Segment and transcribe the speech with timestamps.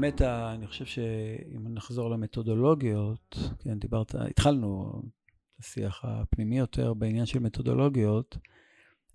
[0.00, 5.02] באמת, אני חושב שאם נחזור למתודולוגיות, כן, דיברת, התחלנו
[5.54, 8.38] את השיח הפנימי יותר בעניין של מתודולוגיות.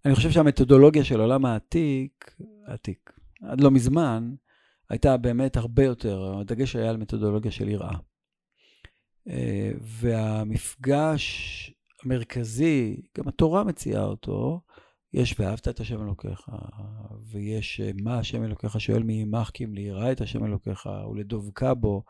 [0.05, 2.35] אני חושב שהמתודולוגיה של עולם העתיק,
[2.67, 4.33] העתיק, עד לא מזמן,
[4.89, 7.97] הייתה באמת הרבה יותר, הדגש היה על מתודולוגיה של יראה.
[9.29, 11.25] אה, והמפגש
[12.03, 14.61] המרכזי, גם התורה מציעה אותו,
[15.13, 16.49] יש ואהבת את השם אלוקיך,
[17.31, 21.73] ויש אה, מה השם אלוקיך שואל מי ימך כי אם ליראה את השם אלוקיך ולדבקה
[21.73, 22.03] בו.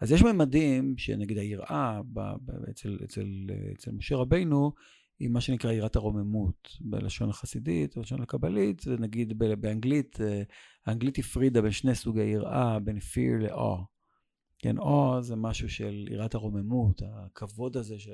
[0.00, 2.00] אז יש ממדים שנגיד היראה
[2.70, 3.26] אצל, אצל,
[3.74, 4.72] אצל משה רבינו,
[5.18, 10.42] היא מה שנקרא יראת הרוממות בלשון החסידית, בלשון הקבלית, זה נגיד באנגלית, אה,
[10.86, 13.84] האנגלית הפרידה בין שני סוגי יראה, בין fear ל-awe.
[14.58, 18.08] כן, awe זה משהו של יראת הרוממות, הכבוד הזה ש...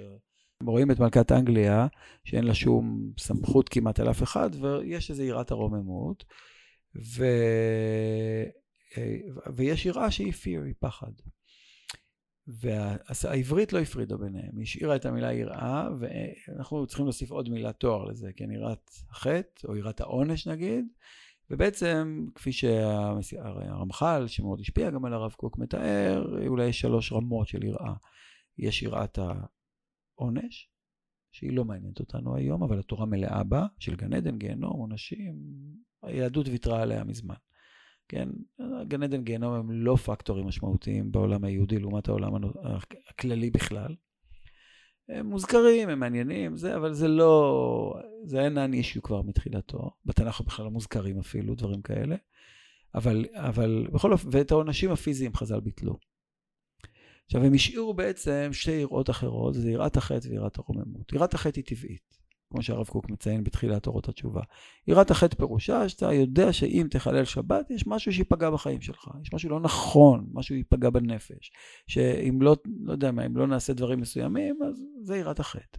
[0.66, 1.86] רואים את מלכת אנגליה,
[2.24, 6.24] שאין לה שום סמכות כמעט על אף אחד, ויש איזו יראת הרוממות,
[6.96, 7.24] ו...
[9.56, 11.12] ויש יראה שהיא fear, היא פחד.
[12.46, 18.04] והעברית לא הפרידה ביניהם, היא השאירה את המילה יראה, ואנחנו צריכים להוסיף עוד מילה תואר
[18.04, 20.84] לזה, כן, יראת החטא, או יראת העונש נגיד,
[21.50, 27.64] ובעצם, כפי שהרמח"ל, שמאוד השפיע גם על הרב קוק, מתאר, אולי יש שלוש רמות של
[27.64, 27.94] יראה.
[28.58, 29.18] יש יראת
[30.18, 30.70] העונש,
[31.32, 35.34] שהיא לא מעניינת אותנו היום, אבל התורה מלאה בה, של גן עדן, גיהנום, עונשים,
[36.02, 37.34] היהדות ויתרה עליה מזמן.
[38.08, 38.28] כן,
[38.88, 42.32] גן עדן גיהנום הם לא פקטורים משמעותיים בעולם היהודי לעומת העולם
[43.08, 43.94] הכללי בכלל.
[45.08, 49.90] הם מוזכרים, הם מעניינים, זה, אבל זה לא, זה אינן אישיו כבר מתחילתו.
[50.04, 52.16] בתנ"ך בכלל לא מוזכרים אפילו, דברים כאלה.
[52.94, 55.98] אבל, אבל בכל אופן, ואת העונשים הפיזיים חז"ל ביטלו.
[57.26, 61.12] עכשיו, הם השאירו בעצם שתי יראות אחרות, זה יראת החטא ויראת הרוממות.
[61.12, 62.24] יראת החטא היא טבעית.
[62.54, 64.40] כמו שהרב קוק מציין בתחילת אורות התשובה.
[64.88, 69.50] יראת החטא פירושה שאתה יודע שאם תחלל שבת, יש משהו שיפגע בחיים שלך, יש משהו
[69.50, 71.52] לא נכון, משהו ייפגע בנפש,
[71.86, 75.78] שאם לא, לא יודע מה, אם לא נעשה דברים מסוימים, אז זה יראת החטא.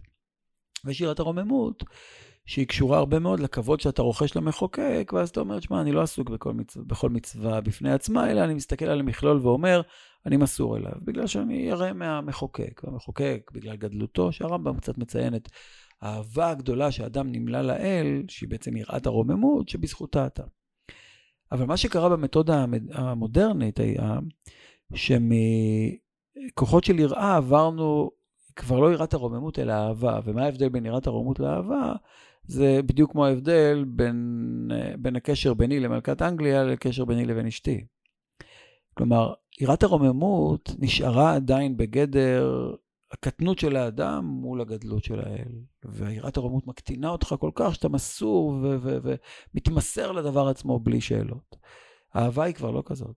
[0.84, 1.84] ויש יראת הרוממות,
[2.46, 6.30] שהיא קשורה הרבה מאוד לכבוד שאתה רוכש למחוקק, ואז אתה אומר, שמע, אני לא עסוק
[6.30, 9.82] בכל מצווה, בכל מצווה בפני עצמה, אלא אני מסתכל על המכלול ואומר,
[10.26, 12.80] אני מסור אליו, בגלל שאני ירא מהמחוקק.
[12.84, 15.48] והמחוקק, בגלל גדלותו, שהרמב"ם קצת מציין את
[16.02, 20.42] האהבה הגדולה שאדם נמלא לאל, שהיא בעצם יראת הרוממות, שבזכותה אתה.
[21.52, 24.18] אבל מה שקרה במתודה המודרנית היה
[24.94, 28.10] שמכוחות של יראה עברנו
[28.56, 30.20] כבר לא יראת הרוממות אלא אהבה.
[30.24, 31.92] ומה ההבדל בין יראת הרוממות לאהבה?
[32.44, 37.84] זה בדיוק כמו ההבדל בין, בין הקשר ביני למלכת אנגליה לקשר ביני לבין אשתי.
[38.94, 42.74] כלומר, יראת הרוממות נשארה עדיין בגדר
[43.12, 45.52] הקטנות של האדם מול הגדלות של האל.
[45.84, 51.56] ויראת הרוממות מקטינה אותך כל כך שאתה מסור ומתמסר לדבר עצמו בלי שאלות.
[52.14, 53.16] האהבה היא כבר לא כזאת.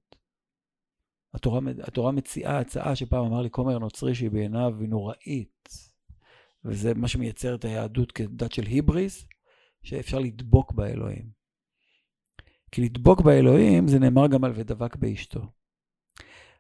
[1.34, 5.70] התורה, התורה מציעה הצעה שפעם אמר לי כומר נוצרי שהיא בעיניו היא נוראית.
[6.66, 9.26] וזה מה שמייצר את היהדות כדת של היבריס,
[9.84, 11.30] שאפשר לדבוק באלוהים.
[12.72, 15.59] כי לדבוק באלוהים זה נאמר גם על ודבק באשתו.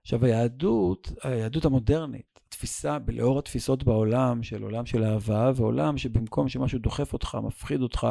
[0.09, 6.79] עכשיו היהדות, היהדות המודרנית, תפיסה, לאור התפיסות בעולם של עולם של אהבה, ועולם שבמקום שמשהו
[6.79, 8.07] דוחף אותך, מפחיד אותך,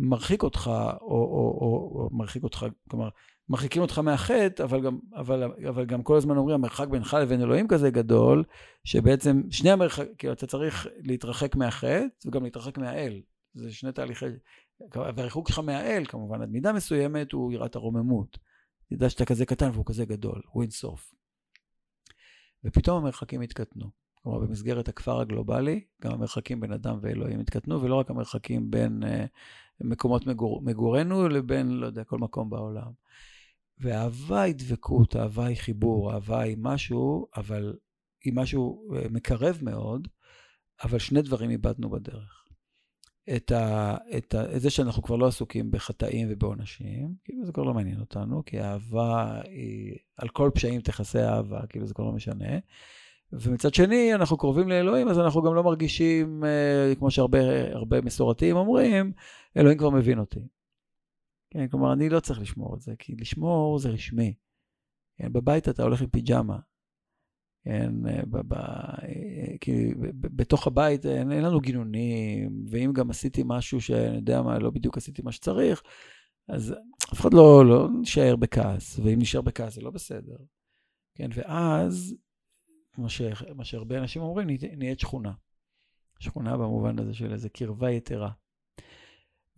[0.00, 3.08] מרחיק אותך, או, או, או, או מרחיק אותך, כלומר,
[3.48, 7.68] מרחיקים אותך מהחטא, אבל גם, אבל, אבל גם כל הזמן אומרים, המרחק בינך לבין אלוהים
[7.68, 8.44] כזה גדול,
[8.84, 13.20] שבעצם שני המרחק, כאילו אתה צריך להתרחק מהחטא וגם להתרחק מהאל.
[13.54, 14.26] זה שני תהליכי,
[14.94, 18.38] והריחוק שלך מהאל, כמובן, עד מידה מסוימת, הוא יראת הרוממות.
[18.94, 21.14] תדע שאתה כזה קטן והוא כזה גדול, הוא אינסוף.
[22.64, 23.90] ופתאום המרחקים התקטנו.
[24.22, 29.06] כלומר, במסגרת הכפר הגלובלי, גם המרחקים בין אדם ואלוהים התקטנו, ולא רק המרחקים בין uh,
[29.80, 32.92] מקומות מגור, מגורנו לבין, לא יודע, כל מקום בעולם.
[33.78, 37.76] ואהבה היא דבקות, אהבה היא חיבור, אהבה היא משהו, אבל
[38.24, 40.08] היא משהו uh, מקרב מאוד,
[40.84, 42.43] אבל שני דברים איבדנו בדרך.
[43.36, 47.62] את, ה, את, ה, את זה שאנחנו כבר לא עסוקים בחטאים ובעונשים, כאילו זה כבר
[47.62, 52.12] לא מעניין אותנו, כי אהבה היא, על כל פשעים תכסה אהבה, כאילו זה כבר לא
[52.12, 52.58] משנה.
[53.32, 59.12] ומצד שני, אנחנו קרובים לאלוהים, אז אנחנו גם לא מרגישים, אה, כמו שהרבה מסורתיים אומרים,
[59.56, 60.40] אלוהים כבר מבין אותי.
[61.50, 64.34] כן, כלומר, אני לא צריך לשמור את זה, כי לשמור זה רשמי.
[65.16, 66.58] כן, בבית אתה הולך עם פיג'מה,
[67.64, 67.92] כן,
[68.30, 68.54] ב, ב,
[69.60, 74.70] כי בתוך הבית אין, אין לנו גינונים, ואם גם עשיתי משהו שאני יודע מה, לא
[74.70, 75.82] בדיוק עשיתי מה שצריך,
[76.48, 76.74] אז
[77.12, 80.36] אף אחד לא, לא נשאר בכעס, ואם נשאר בכעס זה לא בסדר.
[81.14, 82.14] כן, ואז,
[82.92, 83.06] כמו,
[83.64, 85.32] שהרבה אנשים אומרים, נהיית שכונה.
[86.18, 88.30] שכונה במובן הזה של איזו קרבה יתרה.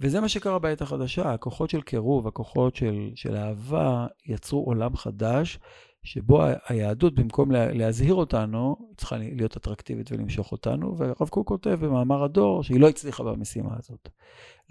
[0.01, 5.59] וזה מה שקרה בעת החדשה, הכוחות של קירוב, הכוחות של, של אהבה, יצרו עולם חדש,
[6.07, 12.63] שבו היהדות, במקום להזהיר אותנו, צריכה להיות אטרקטיבית ולמשוך אותנו, והרב קוק כותב במאמר הדור
[12.63, 14.09] שהיא לא הצליחה במשימה הזאת.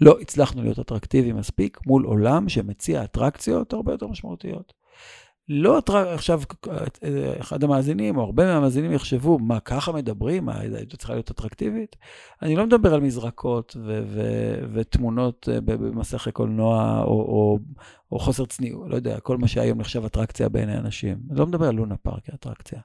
[0.00, 4.72] לא הצלחנו להיות אטרקטיביים מספיק מול עולם שמציע אטרקציות הרבה יותר משמעותיות.
[5.48, 5.80] לא.
[6.14, 6.40] עכשיו,
[7.40, 10.44] אחד המאזינים, או הרבה מהמאזינים יחשבו, מה, ככה מדברים?
[10.44, 11.96] מה, היהדות צריכה להיות אטרקטיבית?
[12.42, 17.58] אני לא מדבר על מזרקות ו- ו- ותמונות אה, במסכי קולנוע, או, או,
[18.12, 21.18] או חוסר צניעות, לא יודע, כל מה שהיום נחשב אטרקציה בעיני אנשים.
[21.30, 22.80] אני לא מדבר על לונה פארק כאטרקציה,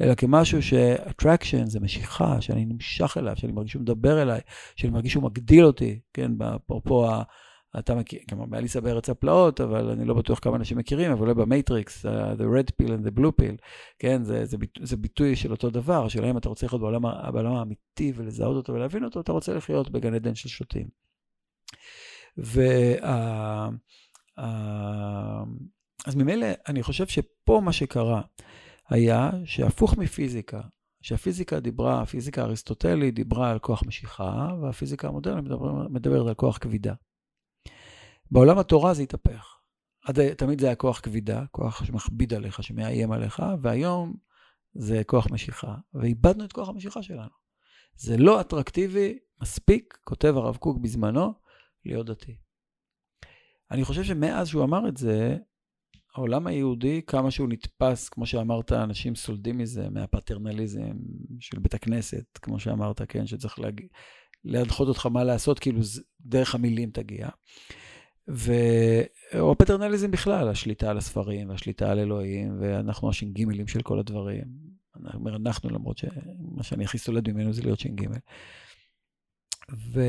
[0.00, 4.40] אלא כמשהו ש-attraction זה משיכה, שאני נמשך אליו, שאני מרגיש שהוא מדבר אליי,
[4.76, 7.22] שאני מרגיש שהוא מגדיל אותי, כן, אפרופו ה...
[7.78, 11.34] אתה מכיר, כלומר, באליסה בארץ הפלאות, אבל אני לא בטוח כמה אנשים מכירים, אבל אולי
[11.34, 13.56] במייטריקס, אה, The Red Pill and the Blue Pill,
[13.98, 17.02] כן, זה, זה, ביטוי, זה ביטוי של אותו דבר, של האם אתה רוצה לחיות בעולם,
[17.32, 20.88] בעולם האמיתי ולזהות אותו ולהבין אותו, אתה רוצה לחיות בגן עדן של שוטים.
[22.36, 23.68] וה...
[24.38, 24.42] Uh,
[26.06, 28.22] אז ממילא, אני חושב שפה מה שקרה
[28.88, 30.60] היה שהפוך מפיזיקה,
[31.02, 35.52] שהפיזיקה דיברה, הפיזיקה האריסטוטלית דיברה על כוח משיכה, והפיזיקה המודרנית
[35.90, 36.94] מדברת על כוח כבידה.
[38.30, 39.54] בעולם התורה זה התהפך.
[40.04, 44.14] עד, תמיד זה היה כוח כבידה, כוח שמכביד עליך, שמאיים עליך, והיום
[44.74, 47.44] זה כוח משיכה, ואיבדנו את כוח המשיכה שלנו.
[47.96, 51.32] זה לא אטרקטיבי מספיק, כותב הרב קוק בזמנו,
[51.84, 52.36] להיות דתי.
[53.70, 55.36] אני חושב שמאז שהוא אמר את זה,
[56.14, 60.92] העולם היהודי, כמה שהוא נתפס, כמו שאמרת, אנשים סולדים מזה, מהפטרנליזם
[61.40, 63.80] של בית הכנסת, כמו שאמרת, כן, שצריך להג...
[64.44, 65.80] להנחות אותך מה לעשות, כאילו
[66.20, 67.28] דרך המילים תגיע.
[68.28, 68.52] ו...
[69.38, 74.44] או הפטרנליזם בכלל, השליטה על הספרים והשליטה על אלוהים, ואנחנו הש"גילים של כל הדברים.
[74.96, 78.06] אני אומר אנחנו, למרות שמה שאני הכי סולד ממנו זה להיות ש"ג.
[79.72, 80.00] ו...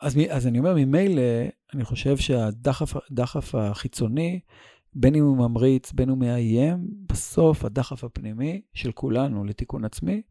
[0.00, 1.22] אז, אז אני אומר, ממילא,
[1.74, 4.40] אני חושב שהדחף החיצוני,
[4.94, 10.22] בין אם הוא ממריץ, בין אם הוא מאיים, בסוף הדחף הפנימי של כולנו לתיקון עצמי,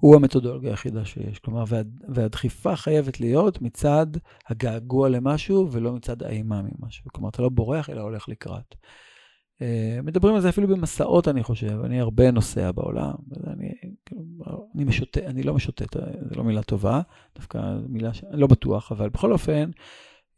[0.00, 1.38] הוא המתודולוגיה היחידה שיש.
[1.38, 4.06] כלומר, וה, והדחיפה חייבת להיות מצד
[4.48, 7.04] הגעגוע למשהו ולא מצד האימה ממשהו.
[7.12, 8.74] כלומר, אתה לא בורח אלא הולך לקראת.
[9.58, 11.80] Uh, מדברים על זה אפילו במסעות, אני חושב.
[11.84, 13.72] אני הרבה נוסע בעולם, ואני
[14.06, 14.22] כאילו,
[14.74, 17.00] אני משוטט, אני לא משוטט, זו לא מילה טובה,
[17.34, 17.58] דווקא
[17.88, 18.24] מילה ש...
[18.30, 19.70] לא בטוח, אבל בכל אופן,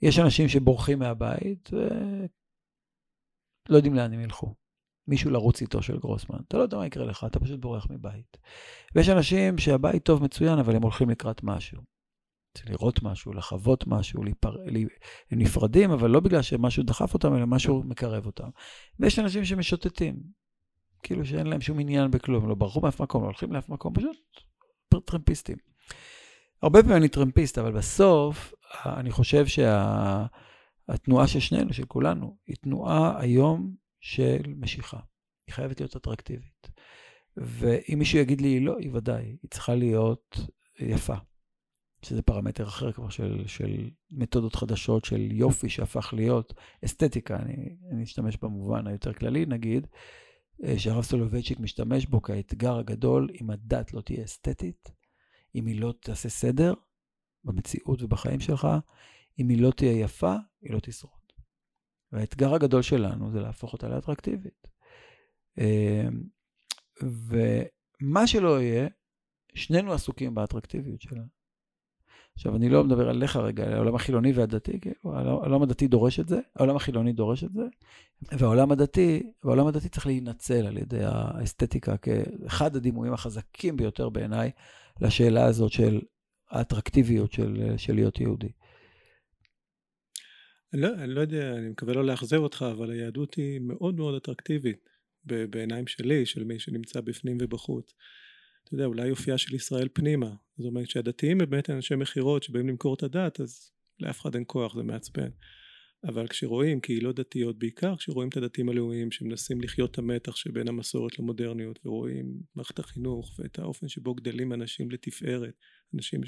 [0.02, 4.54] יש אנשים שבורחים מהבית ולא יודעים לאן הם ילכו.
[5.08, 6.38] מישהו לרוץ איתו של גרוסמן.
[6.48, 8.36] אתה לא יודע מה יקרה לך, אתה פשוט בורח מבית.
[8.94, 11.82] ויש אנשים שהבית טוב מצוין, אבל הם הולכים לקראת משהו.
[12.66, 14.56] לראות משהו, לחוות משהו, להיפר...
[15.30, 18.48] הם נפרדים, אבל לא בגלל שמשהו דחף אותם, אלא משהו מקרב אותם.
[19.00, 20.16] ויש אנשים שמשוטטים,
[21.02, 24.16] כאילו שאין להם שום עניין בכלום, לא ברחו מאף מקום, לא הולכים לאף מקום, פשוט
[25.04, 25.56] טרמפיסטים.
[26.62, 28.54] הרבה פעמים אני טרמפיסט, אבל בסוף
[28.86, 31.32] אני חושב שהתנועה שה...
[31.32, 34.98] של שנינו, של כולנו, היא תנועה היום של משיכה.
[35.46, 36.70] היא חייבת להיות אטרקטיבית.
[37.36, 40.38] ואם מישהו יגיד לי לא, היא ודאי, היא צריכה להיות
[40.78, 41.14] יפה.
[42.02, 46.54] שזה פרמטר אחר כבר של, של מתודות חדשות, של יופי שהפך להיות
[46.84, 49.86] אסתטיקה, אני, אני אשתמש במובן היותר כללי נגיד,
[50.64, 54.90] אה, שהרב סולובייצ'יק משתמש בו כאתגר הגדול, אם הדת לא תהיה אסתטית,
[55.54, 56.74] אם היא לא תעשה סדר
[57.44, 58.68] במציאות ובחיים שלך,
[59.38, 61.17] אם היא לא תהיה יפה, היא לא תשרוד.
[62.12, 64.68] והאתגר הגדול שלנו זה להפוך אותה לאטרקטיבית.
[65.58, 66.22] אמ,
[67.02, 68.88] ומה שלא יהיה,
[69.54, 71.22] שנינו עסוקים באטרקטיביות שלה.
[72.34, 76.28] עכשיו, אני לא מדבר עליך רגע, על העולם החילוני והדתי, כאילו, העולם הדתי דורש את
[76.28, 77.62] זה, העולם החילוני דורש את זה,
[78.22, 84.50] והעולם הדתי, והעולם הדתי צריך להינצל על ידי האסתטיקה כאחד הדימויים החזקים ביותר בעיניי
[85.00, 86.00] לשאלה הזאת של
[86.50, 88.52] האטרקטיביות של, של להיות יהודי.
[90.72, 94.88] לא, אני לא יודע, אני מקווה לא לאכזב אותך, אבל היהדות היא מאוד מאוד אטרקטיבית
[95.24, 97.94] בעיניים שלי, של מי שנמצא בפנים ובחוץ.
[98.64, 100.34] אתה יודע, אולי יופייה של ישראל פנימה.
[100.58, 104.44] זאת אומרת שהדתיים הם באמת אנשי מכירות שבאים למכור את הדת, אז לאף אחד אין
[104.46, 105.28] כוח, זה מעצבן.
[106.04, 111.18] אבל כשרואים קהילות דתיות, בעיקר כשרואים את הדתיים הלאומיים שמנסים לחיות את המתח שבין המסורת
[111.18, 115.54] למודרניות, ורואים מערכת החינוך ואת האופן שבו גדלים אנשים לתפארת,
[115.94, 116.20] אנשים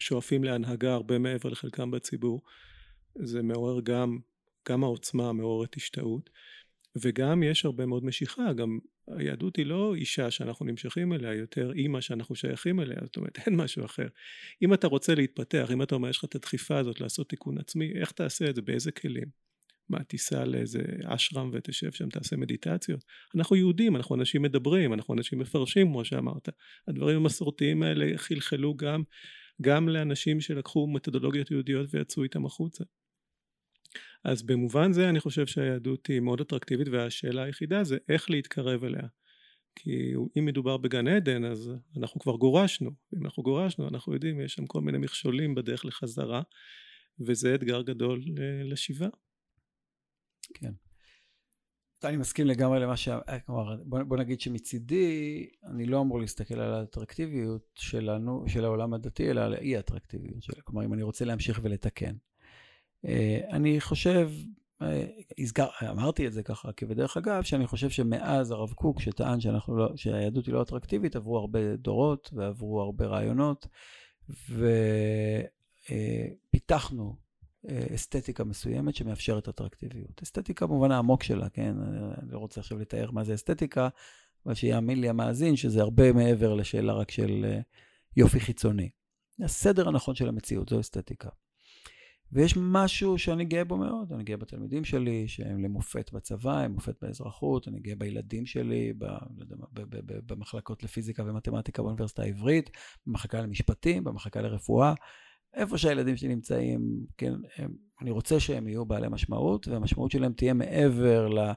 [0.00, 2.42] ששואפים להנהגה הרבה מעבר לחלקם בציבור,
[3.14, 4.18] זה מעורר גם,
[4.68, 6.30] גם העוצמה מעוררת השתאות
[6.96, 12.00] וגם יש הרבה מאוד משיכה, גם היהדות היא לא אישה שאנחנו נמשכים אליה, יותר אימא
[12.00, 14.06] שאנחנו שייכים אליה, זאת אומרת אין משהו אחר.
[14.62, 17.92] אם אתה רוצה להתפתח, אם אתה אומר יש לך את הדחיפה הזאת לעשות תיקון עצמי,
[18.00, 19.40] איך תעשה את זה, באיזה כלים?
[19.88, 23.04] מה, תיסע לאיזה אשרם ותשב שם, תעשה מדיטציות?
[23.36, 26.48] אנחנו יהודים, אנחנו אנשים מדברים, אנחנו אנשים מפרשים כמו שאמרת.
[26.88, 29.02] הדברים המסורתיים האלה חלחלו גם,
[29.62, 32.84] גם לאנשים שלקחו מתודולוגיות יהודיות ויצאו איתם החוצה.
[34.24, 39.06] אז במובן זה אני חושב שהיהדות היא מאוד אטרקטיבית והשאלה היחידה זה איך להתקרב אליה.
[39.76, 44.52] כי אם מדובר בגן עדן אז אנחנו כבר גורשנו, אם אנחנו גורשנו אנחנו יודעים יש
[44.52, 46.42] שם כל מיני מכשולים בדרך לחזרה
[47.26, 48.22] וזה אתגר גדול
[48.64, 49.08] לשיבה.
[50.54, 50.72] כן.
[52.04, 53.08] אני מסכים לגמרי למה ש...
[53.46, 59.40] כלומר, בוא, נגיד שמצידי, אני לא אמור להסתכל על האטרקטיביות שלנו, של העולם הדתי, אלא
[59.40, 60.64] על האי האטרקטיביות שלו.
[60.64, 62.14] כלומר, אם אני רוצה להמשיך ולתקן.
[63.06, 64.30] אה, אני חושב,
[64.82, 65.06] אה,
[65.38, 69.88] הסגר, אמרתי את זה ככה כבדרך אגב, שאני חושב שמאז הרב קוק, שטען שאנחנו לא,
[69.96, 73.66] שהיהדות היא לא אטרקטיבית, עברו הרבה דורות ועברו הרבה רעיונות,
[75.88, 77.16] ופיתחנו
[77.68, 80.22] אה, אסתטיקה מסוימת שמאפשרת אטרקטיביות.
[80.22, 81.74] אסתטיקה במובן העמוק שלה, כן?
[82.22, 83.88] אני לא רוצה עכשיו לתאר מה זה אסתטיקה,
[84.46, 87.60] אבל שיאמין לי המאזין שזה הרבה מעבר לשאלה רק של
[88.16, 88.90] יופי חיצוני.
[89.44, 91.28] הסדר הנכון של המציאות זו אסתטיקה.
[92.32, 96.94] ויש משהו שאני גאה בו מאוד, אני גאה בתלמידים שלי, שהם למופת בצבא, הם מופת
[97.02, 102.70] באזרחות, אני גאה בילדים שלי, ב, לא ב, ב, ב, במחלקות לפיזיקה ומתמטיקה באוניברסיטה העברית,
[103.06, 104.94] במחלקה למשפטים, במחלקה לרפואה.
[105.54, 107.70] איפה שהילדים שלי נמצאים, כן, הם,
[108.02, 111.52] אני רוצה שהם יהיו בעלי משמעות, והמשמעות שלהם תהיה מעבר ל,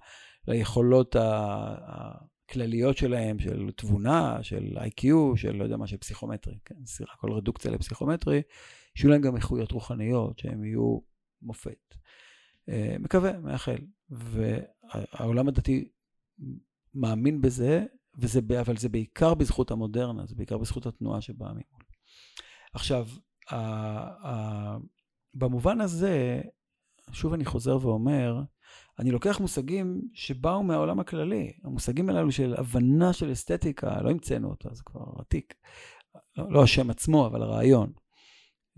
[0.48, 6.76] ליכולות הכלליות שלהם, של תבונה, של IQ, של לא יודע מה, של פסיכומטרי, כן,
[7.14, 8.42] הכל רדוקציה לפסיכומטרי.
[8.96, 11.00] שיהיו להם גם איכויות רוחניות, שהם יהיו
[11.42, 11.96] מופת.
[12.70, 13.78] אה, מקווה, מאחל.
[14.10, 15.90] והעולם הדתי
[16.94, 17.86] מאמין בזה,
[18.18, 21.84] וזה, אבל זה בעיקר בזכות המודרנה, זה בעיקר בזכות התנועה שבאה ממול.
[22.74, 23.08] עכשיו,
[23.50, 23.58] ה,
[24.28, 24.78] ה,
[25.34, 26.42] במובן הזה,
[27.12, 28.42] שוב אני חוזר ואומר,
[29.00, 31.54] אני לוקח מושגים שבאו מהעולם הכללי.
[31.64, 35.54] המושגים הללו של הבנה של אסתטיקה, לא המצאנו אותו, זה כבר עתיק.
[36.38, 37.92] לא, לא השם עצמו, אבל הרעיון.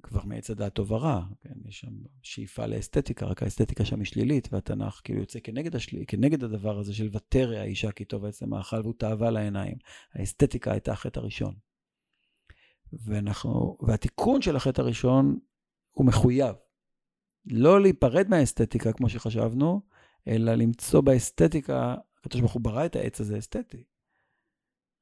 [0.04, 1.54] כבר מעץ הדעת טוב ורע, כן?
[1.66, 5.98] יש שם שאיפה לאסתטיקה, רק האסתטיקה שם היא שלילית, והתנ"ך כאילו יוצא כנגד, השל...
[6.08, 9.78] כנגד הדבר הזה של ותרא האישה כי טוב עצם האכל והוא תאווה לעיניים.
[10.14, 11.56] האסתטיקה הייתה החטא הראשון.
[12.94, 15.40] ואנחנו, והתיקון של החטא הראשון
[15.92, 16.56] הוא מחויב.
[17.46, 19.82] לא להיפרד מהאסתטיקה כמו שחשבנו,
[20.28, 23.84] אלא למצוא באסתטיקה, הקדוש ברוך הוא ברא את העץ הזה אסתטי.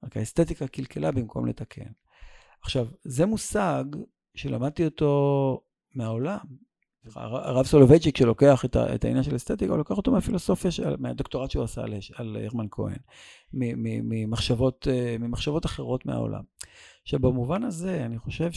[0.04, 1.92] רק האסתטיקה קלקלה במקום לתקן.
[2.62, 3.84] עכשיו, זה מושג
[4.36, 5.62] שלמדתי אותו
[5.96, 6.38] מהעולם.
[7.16, 11.82] הרב סולובייצ'יק שלוקח את, העניין של אסתטיקה, הוא לוקח אותו מהפילוסופיה, של, מהדוקטורט שהוא עשה
[11.82, 12.98] על, על הרמן כהן,
[13.54, 16.44] ממחשבות, אה, ממחשבות אחרות מהעולם.
[17.02, 18.50] עכשיו, במובן הזה, אני חושב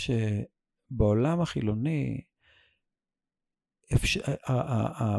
[0.90, 2.20] שבעולם החילוני,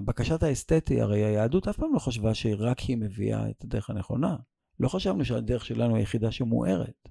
[0.06, 4.36] בקשת האסתטי, הרי היהדות אף פעם לא חשבה שרק היא מביאה את הדרך הנכונה.
[4.80, 7.10] לא חשבנו שהדרך שלנו היחידה שמוארת.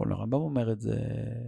[0.00, 0.96] נכון, הרמב"ם אומר את זה,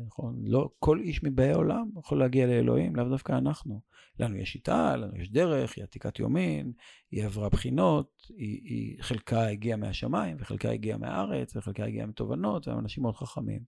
[0.06, 3.80] נכון, לא כל איש מבאי עולם יכול להגיע לאלוהים, לאו דווקא אנחנו.
[4.20, 6.72] לנו יש שיטה, לנו יש דרך, היא עתיקת יומין,
[7.10, 12.78] היא עברה בחינות, היא, היא חלקה הגיעה מהשמיים, וחלקה הגיעה מהארץ, וחלקה הגיעה מתובנות, והם
[12.78, 13.62] אנשים מאוד חכמים.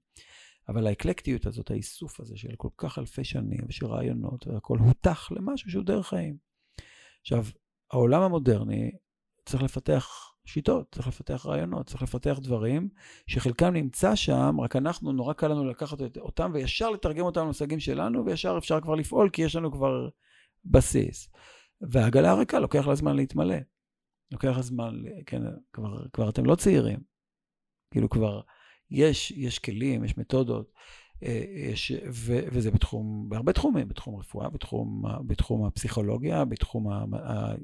[0.69, 5.71] אבל האקלקטיות הזאת, האיסוף הזה של כל כך אלפי שנים, ושל רעיונות, והכל הותח למשהו
[5.71, 6.37] שהוא דרך חיים.
[7.21, 7.45] עכשיו,
[7.93, 8.91] העולם המודרני
[9.45, 12.89] צריך לפתח שיטות, צריך לפתח רעיונות, צריך לפתח דברים
[13.27, 18.27] שחלקם נמצא שם, רק אנחנו, נורא קל לנו לקחת אותם וישר לתרגם אותם למושגים שלנו,
[18.27, 20.09] וישר אפשר כבר לפעול, כי יש לנו כבר
[20.65, 21.29] בסיס.
[21.81, 23.57] והעגלה הריקה לוקח לה זמן להתמלא.
[24.31, 26.99] לוקח זמן, כן, כבר, כבר אתם לא צעירים.
[27.91, 28.41] כאילו כבר
[28.91, 30.73] יש, יש כלים, יש מתודות.
[31.23, 36.87] אה, יש, ו, וזה בתחום, בהרבה תחומים, בתחום רפואה, בתחום, בתחום הפסיכולוגיה, בתחום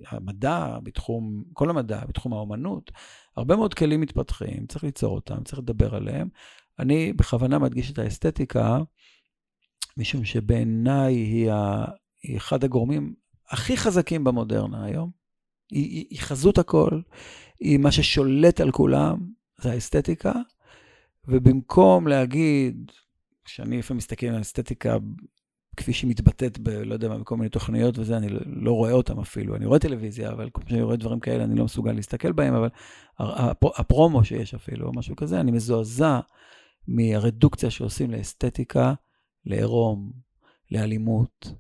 [0.07, 2.91] המדע, בתחום, כל המדע, בתחום האומנות.
[3.37, 6.29] הרבה מאוד כלים מתפתחים, צריך ליצור אותם, צריך לדבר עליהם.
[6.79, 8.79] אני בכוונה מדגיש את האסתטיקה,
[9.97, 11.85] משום שבעיניי היא, ה,
[12.23, 13.15] היא אחד הגורמים
[13.49, 15.11] הכי חזקים במודרנה היום.
[15.71, 17.01] היא, היא, היא חזות הכל,
[17.61, 19.19] היא מה ששולט על כולם,
[19.61, 20.33] זה האסתטיקה.
[21.29, 22.93] ובמקום להגיד,
[23.45, 24.97] כשאני לפעמים מסתכל על אסתטיקה
[25.77, 26.69] כפי שהיא מתבטאת ב...
[26.69, 29.57] לא יודע מה, בכל מיני תוכניות וזה, אני לא רואה אותם אפילו.
[29.57, 32.69] אני רואה טלוויזיה, אבל כשאני רואה דברים כאלה, אני לא מסוגל להסתכל בהם, אבל
[33.77, 36.21] הפרומו שיש אפילו, או משהו כזה, אני מזועזע
[36.89, 38.95] מהרדוקציה שעושים לאסתטיקה,
[39.47, 40.13] לעירום,
[40.71, 41.53] לאלימות,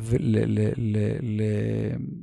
[0.00, 0.18] ול...
[0.20, 0.38] ל...
[0.76, 0.98] ל...
[1.22, 1.42] ל...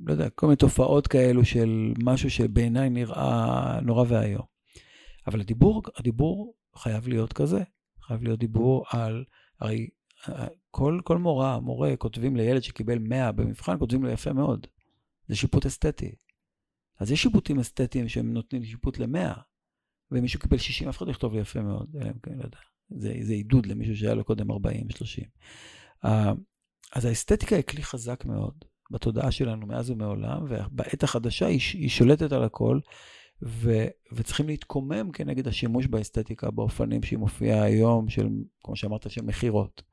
[0.05, 4.45] לא יודע, כל מיני תופעות כאלו של משהו שבעיניי נראה נורא ואיום.
[5.27, 7.63] אבל הדיבור, הדיבור חייב להיות כזה.
[8.07, 9.23] חייב להיות דיבור על,
[9.59, 9.87] הרי
[10.71, 14.67] כל, כל מורה, מורה, כותבים לילד שקיבל 100 במבחן, כותבים לו יפה מאוד.
[15.27, 16.15] זה שיפוט אסתטי.
[16.99, 19.39] אז יש שיפוטים אסתטיים שהם נותנים שיפוט ל-100,
[20.11, 22.43] ואם מישהו קיבל 60, אף אחד לא יכתוב לי יפה מאוד, אלא אם כן, לא
[22.43, 22.57] יודע.
[22.89, 25.23] זה, זה עידוד למישהו שהיה לו קודם 40, 30.
[26.05, 26.07] Uh,
[26.95, 28.53] אז האסתטיקה היא כלי חזק מאוד,
[28.91, 32.79] בתודעה שלנו מאז ומעולם, ובעת החדשה היא, היא שולטת על הכל,
[33.41, 33.69] ו,
[34.11, 38.29] וצריכים להתקומם כנגד השימוש באסתטיקה באופנים שהיא מופיעה היום, של,
[38.63, 39.83] כמו שאמרת, של מכירות,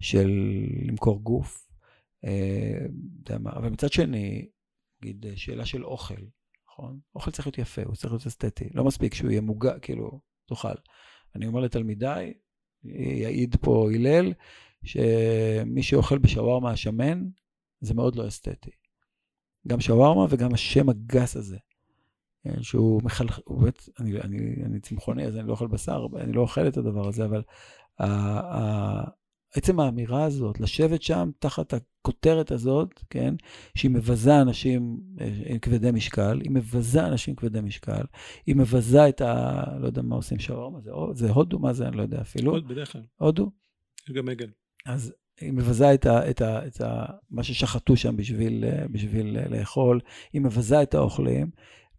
[0.00, 0.30] של
[0.86, 1.68] למכור גוף.
[2.24, 2.86] אה,
[3.36, 4.48] אבל מצד שני,
[5.02, 6.22] נגיד, שאלה של אוכל,
[6.68, 7.00] נכון?
[7.14, 8.68] אוכל צריך להיות יפה, הוא צריך להיות אסתטי.
[8.74, 10.74] לא מספיק שהוא יהיה מוגע, כאילו, תאכל.
[11.34, 12.34] אני אומר לתלמידיי,
[12.84, 14.32] יעיד פה הלל,
[14.84, 17.24] שמי שאוכל בשווארמה השמן,
[17.80, 18.70] זה מאוד לא אסתטי.
[19.68, 21.58] גם שווארמה וגם השם הגס הזה.
[22.44, 23.42] כן, שהוא מחלחל,
[24.00, 27.24] אני, אני, אני צמחוני, אז אני לא אוכל בשר, אני לא אוכל את הדבר הזה,
[27.24, 27.42] אבל
[29.54, 33.34] עצם האמירה הזאת, לשבת שם תחת הכותרת הזאת, כן,
[33.74, 38.02] שהיא מבזה אנשים אה, כבדי משקל, היא מבזה אנשים כבדי משקל,
[38.46, 39.62] היא מבזה את ה...
[39.80, 42.52] לא יודע מה עושים שווארמה, זה, זה הודו, מה זה, אני לא יודע אפילו.
[42.52, 43.02] הודו, בדרך כלל.
[43.16, 43.50] הודו?
[44.12, 44.50] גם עגל.
[44.86, 49.36] אז היא מבזה את, ה, את, ה, את ה, מה ששחטו שם בשביל, אה, בשביל
[49.38, 50.00] אה, לאכול,
[50.32, 51.50] היא מבזה את האוכלים,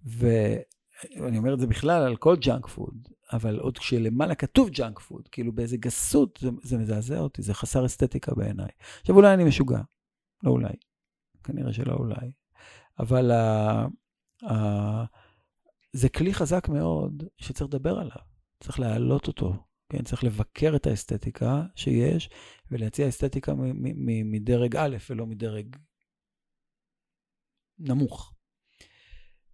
[0.04, 5.28] ואני אומר את זה בכלל על כל ג'אנק פוד, אבל עוד כשלמעלה כתוב ג'אנק פוד,
[5.28, 8.70] כאילו באיזה גסות, זה, זה מזעזע אותי, זה חסר אסתטיקה בעיניי.
[9.02, 9.82] עכשיו אולי אני משוגע,
[10.44, 10.74] לא אולי,
[11.44, 12.32] כנראה שלא אולי,
[13.00, 13.86] אבל ה,
[14.44, 15.04] ה,
[15.94, 18.22] זה כלי חזק מאוד שצריך לדבר עליו,
[18.64, 19.54] צריך להעלות אותו,
[19.90, 20.04] כן?
[20.04, 22.30] צריך לבקר את האסתטיקה שיש
[22.72, 23.54] ולהציע אסתטיקה
[24.26, 25.76] מדרג א' ולא מדרג
[27.80, 28.34] נמוך.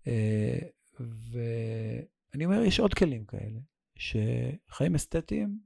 [0.08, 0.60] אה,
[1.00, 3.60] ואני אומר, יש עוד כלים כאלה,
[3.96, 5.60] שחיים אסתטיים,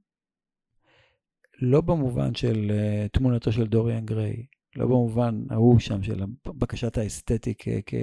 [1.62, 7.54] לא במובן של uh, תמונתו של דוריאן גריי, לא במובן ההוא שם של בקשת האסתטי
[7.58, 7.94] כ- כ-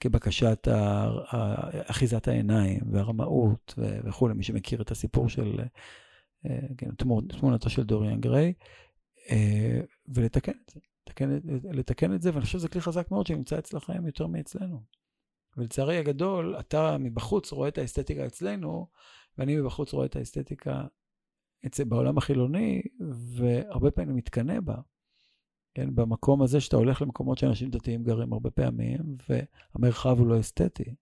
[0.00, 0.68] כבקשת
[1.86, 5.60] אחיזת העיניים והרמאות וכולי, מי שמכיר את הסיפור של
[6.46, 6.90] uh, כן,
[7.28, 8.52] תמונתו של דוריאן גריי,
[10.08, 10.80] ולתקן את זה.
[11.72, 14.82] לתקן את זה, ואני חושב שזה כלי חזק מאוד שנמצא אצלכם יותר מאצלנו.
[15.56, 18.86] ולצערי הגדול, אתה מבחוץ רואה את האסתטיקה אצלנו,
[19.38, 20.84] ואני מבחוץ רואה את האסתטיקה
[21.66, 24.76] אצל, בעולם החילוני, והרבה פעמים אני מתקנא בה.
[25.74, 30.94] כן, במקום הזה שאתה הולך למקומות שאנשים דתיים גרים הרבה פעמים, והמרחב הוא לא אסתטי.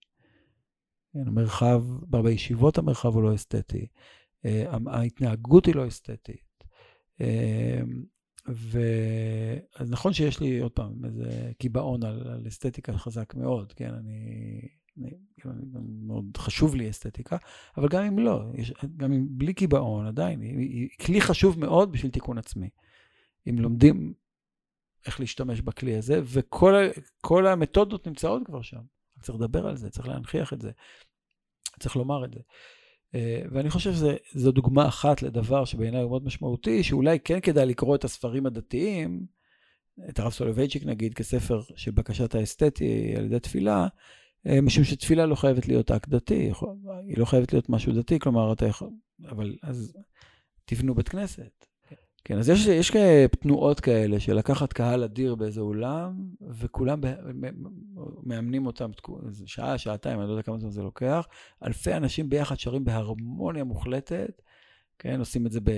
[1.13, 1.85] כן, המרחב,
[2.23, 3.87] בישיבות המרחב הוא לא אסתטי.
[4.45, 6.65] אה, ההתנהגות היא לא אסתטית.
[8.47, 14.61] ואז נכון שיש לי עוד פעם איזה קיבעון על, על אסתטיקה חזק מאוד, כן, אני,
[14.99, 15.11] אני,
[15.45, 15.63] אני,
[16.07, 17.37] מאוד חשוב לי אסתטיקה,
[17.77, 21.93] אבל גם אם לא, יש, גם אם בלי קיבעון עדיין, היא, היא כלי חשוב מאוד
[21.93, 22.69] בשביל תיקון עצמי.
[23.49, 24.15] אם לומדים
[25.07, 28.83] איך להשתמש בכלי הזה, וכל המתודות נמצאות כבר שם.
[29.23, 30.71] צריך לדבר על זה, צריך להנכיח את זה,
[31.81, 32.41] צריך לומר את זה.
[33.15, 37.97] אה, ואני חושב שזו דוגמה אחת לדבר שבעיניי הוא מאוד משמעותי, שאולי כן כדאי לקרוא
[37.97, 39.27] את הספרים הדתיים,
[40.09, 43.87] את הרב סולובייצ'יק נגיד, כספר של בקשת האסתטי על ידי תפילה,
[44.47, 46.51] אה, משום שתפילה לא חייבת להיות אקט דתי,
[47.07, 48.91] היא לא חייבת להיות משהו דתי, כלומר, אתה יכול,
[49.29, 49.97] אבל אז
[50.65, 51.67] תבנו בית כנסת,
[52.25, 52.93] כן, אז יש, יש
[53.41, 57.01] תנועות כאלה של לקחת קהל אדיר באיזה אולם, וכולם
[58.23, 58.91] מאמנים אותם
[59.47, 61.27] שעה, שעתיים, אני לא יודע כמה זמן זה לוקח.
[61.67, 64.43] אלפי אנשים ביחד שרים בהרמוניה מוחלטת,
[64.99, 65.71] כן, עושים את זה ב,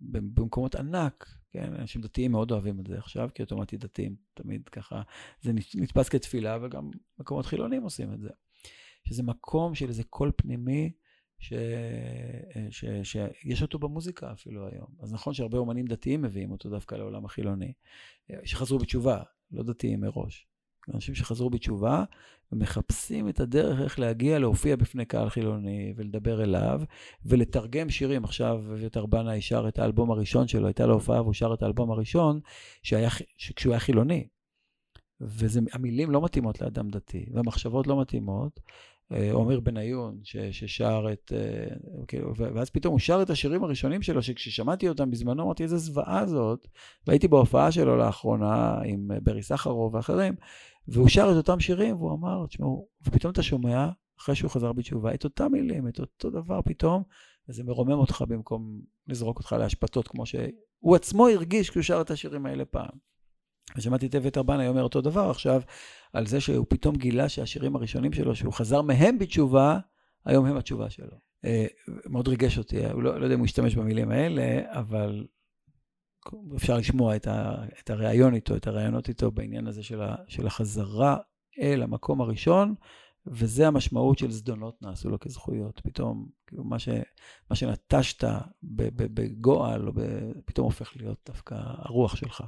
[0.00, 4.68] ב, במקומות ענק, כן, אנשים דתיים מאוד אוהבים את זה עכשיו, כי אוטומטית דתיים תמיד
[4.68, 5.02] ככה,
[5.42, 8.28] זה נתפס כתפילה, וגם מקומות חילונים עושים את זה.
[9.08, 10.92] שזה מקום של איזה קול פנימי,
[11.38, 11.52] ש...
[12.70, 12.84] ש...
[13.02, 14.86] שיש אותו במוזיקה אפילו היום.
[15.00, 17.72] אז נכון שהרבה אומנים דתיים מביאים אותו דווקא לעולם החילוני,
[18.44, 20.46] שחזרו בתשובה, לא דתיים מראש.
[20.94, 22.04] אנשים שחזרו בתשובה
[22.52, 26.80] ומחפשים את הדרך איך להגיע להופיע בפני קהל חילוני ולדבר אליו
[27.24, 28.24] ולתרגם שירים.
[28.24, 31.90] עכשיו אביתר בנה שר את האלבום הראשון שלו, הייתה לו הופעה והוא שר את האלבום
[31.90, 32.40] הראשון
[32.82, 33.08] שהיה,
[33.56, 34.28] כשהוא היה חילוני.
[35.20, 38.72] והמילים לא מתאימות לאדם דתי, והמחשבות לא מתאימות, אה,
[39.32, 41.76] עומר בניון, ששר את, אה,
[42.08, 46.26] כאילו, ואז פתאום הוא שר את השירים הראשונים שלו, שכששמעתי אותם בזמנו אמרתי, איזה זוועה
[46.26, 46.68] זאת,
[47.06, 50.34] והייתי בהופעה שלו לאחרונה עם אה, ברי סחרוב ואחרים,
[50.88, 53.88] והוא שר את אותם שירים, והוא אמר, תשמעו, ופתאום אתה שומע,
[54.20, 57.02] אחרי שהוא חזר בתשובה, את אותם מילים, את אותו דבר פתאום,
[57.48, 62.46] וזה מרומם אותך במקום לזרוק אותך להשפתות, כמו שהוא עצמו הרגיש כשהוא שר את השירים
[62.46, 63.13] האלה פעם.
[63.76, 65.62] ושמעתי את אביתר בנאי אומר אותו דבר עכשיו,
[66.12, 69.78] על זה שהוא פתאום גילה שהשירים הראשונים שלו, שהוא חזר מהם בתשובה,
[70.24, 71.16] היום הם התשובה שלו.
[71.44, 71.66] אה,
[72.06, 75.26] מאוד ריגש אותי, הוא לא, לא יודע אם הוא השתמש במילים האלה, אבל
[76.56, 80.46] אפשר לשמוע את, ה, את הריאיון איתו, את הריאיונות איתו בעניין הזה של, ה, של
[80.46, 81.16] החזרה
[81.60, 82.74] אל המקום הראשון,
[83.26, 85.80] וזה המשמעות של זדונות נעשו לו כזכויות.
[85.84, 86.88] פתאום, כאילו, מה, ש,
[87.50, 88.28] מה שנטשת
[88.62, 89.88] בגועל,
[90.44, 92.44] פתאום הופך להיות דווקא הרוח שלך.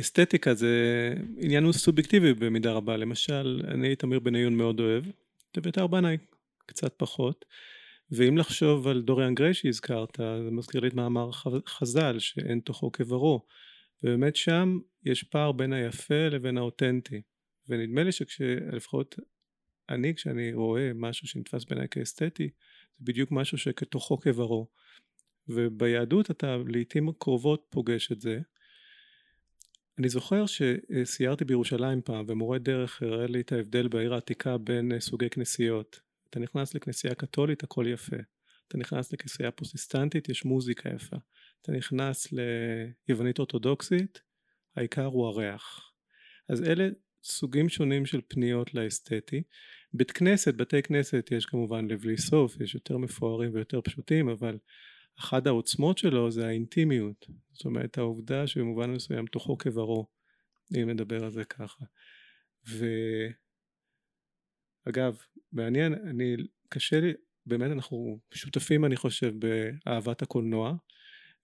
[0.00, 5.04] אסתטיקה זה עניין הוא סובייקטיבי במידה רבה, למשל אני את אמיר בניון מאוד אוהב,
[5.52, 6.16] את אביתר בנאי
[6.66, 7.44] קצת פחות,
[8.10, 11.30] ואם לחשוב על דוריאן גריי שהזכרת, זה מזכיר לי את מאמר
[11.66, 13.46] חז"ל שאין תוכו כברו,
[14.02, 17.22] ובאמת שם יש פער בין היפה לבין האותנטי,
[17.68, 19.16] ונדמה לי שכשלפחות
[19.88, 22.50] אני כשאני רואה משהו שנתפס בעיניי כאסתטי,
[22.98, 24.66] זה בדיוק משהו שכתוכו כברו,
[25.48, 28.40] וביהדות אתה לעיתים קרובות פוגש את זה,
[29.98, 35.00] אני זוכר שסיירתי בירושלים פעם ומורה דרך הראה לי את ההבדל בעיר העתיקה בין אה,
[35.00, 36.00] סוגי כנסיות.
[36.30, 38.16] אתה נכנס לכנסייה קתולית הכל יפה.
[38.68, 41.16] אתה נכנס לכנסייה פרוסיסטנטית יש מוזיקה יפה.
[41.62, 42.28] אתה נכנס
[43.08, 44.20] ליוונית אורתודוקסית
[44.76, 45.92] העיקר הוא הריח.
[46.48, 46.88] אז אלה
[47.22, 49.42] סוגים שונים של פניות לאסתטי.
[49.92, 54.58] בית כנסת, בתי כנסת יש כמובן לבלי סוף, יש יותר מפוארים ויותר פשוטים אבל
[55.20, 60.06] אחת העוצמות שלו זה האינטימיות, זאת אומרת העובדה שבמובן מסוים תוכו כברו,
[60.76, 61.84] אם נדבר על זה ככה.
[64.86, 65.16] ואגב,
[65.52, 66.36] מעניין, אני,
[66.68, 67.12] קשה לי,
[67.46, 70.74] באמת אנחנו שותפים אני חושב באהבת הקולנוע,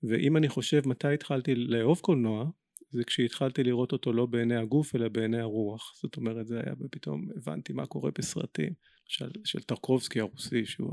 [0.03, 2.51] ואם אני חושב מתי התחלתי לאהוב קולנוע,
[2.91, 7.29] זה כשהתחלתי לראות אותו לא בעיני הגוף אלא בעיני הרוח, זאת אומרת זה היה ופתאום
[7.37, 8.73] הבנתי מה קורה בסרטים,
[9.07, 10.93] של, של טרקובסקי הרוסי שהוא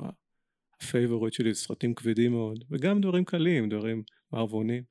[0.81, 4.83] ה favorite שלי, סרטים כבדים מאוד, וגם דברים קלים, דברים מערבונים.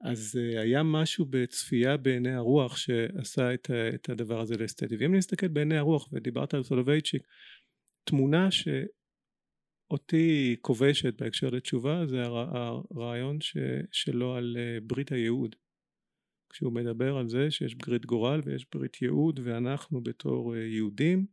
[0.00, 4.96] אז אה, היה משהו בצפייה בעיני הרוח שעשה את, את הדבר הזה לאסתטי.
[4.96, 7.22] ואם נסתכל בעיני הרוח, ודיברת על סולובייצ'יק,
[8.04, 13.56] תמונה שאותי כובשת בהקשר לתשובה זה הרעיון ש,
[13.92, 15.56] שלו על אה, ברית הייעוד.
[16.50, 21.26] כשהוא מדבר על זה שיש ברית גורל ויש ברית ייעוד ואנחנו בתור אה, יהודים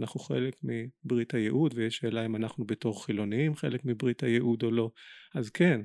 [0.00, 4.90] אנחנו חלק מברית הייעוד ויש שאלה אם אנחנו בתור חילוניים חלק מברית הייעוד או לא
[5.34, 5.80] אז כן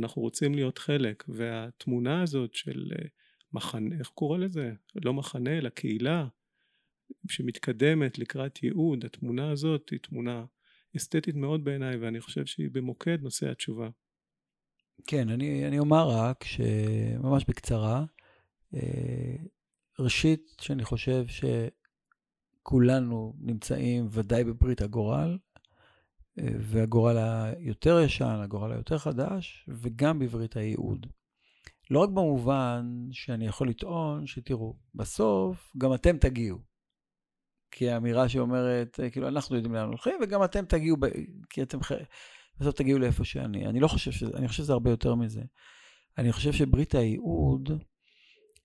[0.00, 3.06] אנחנו רוצים להיות חלק והתמונה הזאת של אה,
[3.52, 6.26] מחנה איך קורא לזה לא מחנה אלא קהילה
[7.30, 10.44] שמתקדמת לקראת ייעוד התמונה הזאת היא תמונה
[10.96, 13.88] אסתטית מאוד בעיניי ואני חושב שהיא במוקד נושא התשובה.
[15.06, 18.04] כן אני, אני אומר רק שממש בקצרה
[18.74, 19.36] אה,
[19.98, 21.44] ראשית שאני חושב ש...
[22.68, 25.38] כולנו נמצאים ודאי בברית הגורל,
[26.36, 31.06] והגורל היותר ישן, הגורל היותר חדש, וגם בברית הייעוד.
[31.90, 36.58] לא רק במובן שאני יכול לטעון שתראו, בסוף גם אתם תגיעו.
[37.70, 41.06] כי האמירה שאומרת, כאילו, אנחנו יודעים לאן הולכים, וגם אתם תגיעו, ב...
[41.50, 41.78] כי אתם
[42.58, 43.66] בסוף תגיעו לאיפה שאני.
[43.66, 45.42] אני לא חושב שזה, אני חושב שזה הרבה יותר מזה.
[46.18, 47.70] אני חושב שברית הייעוד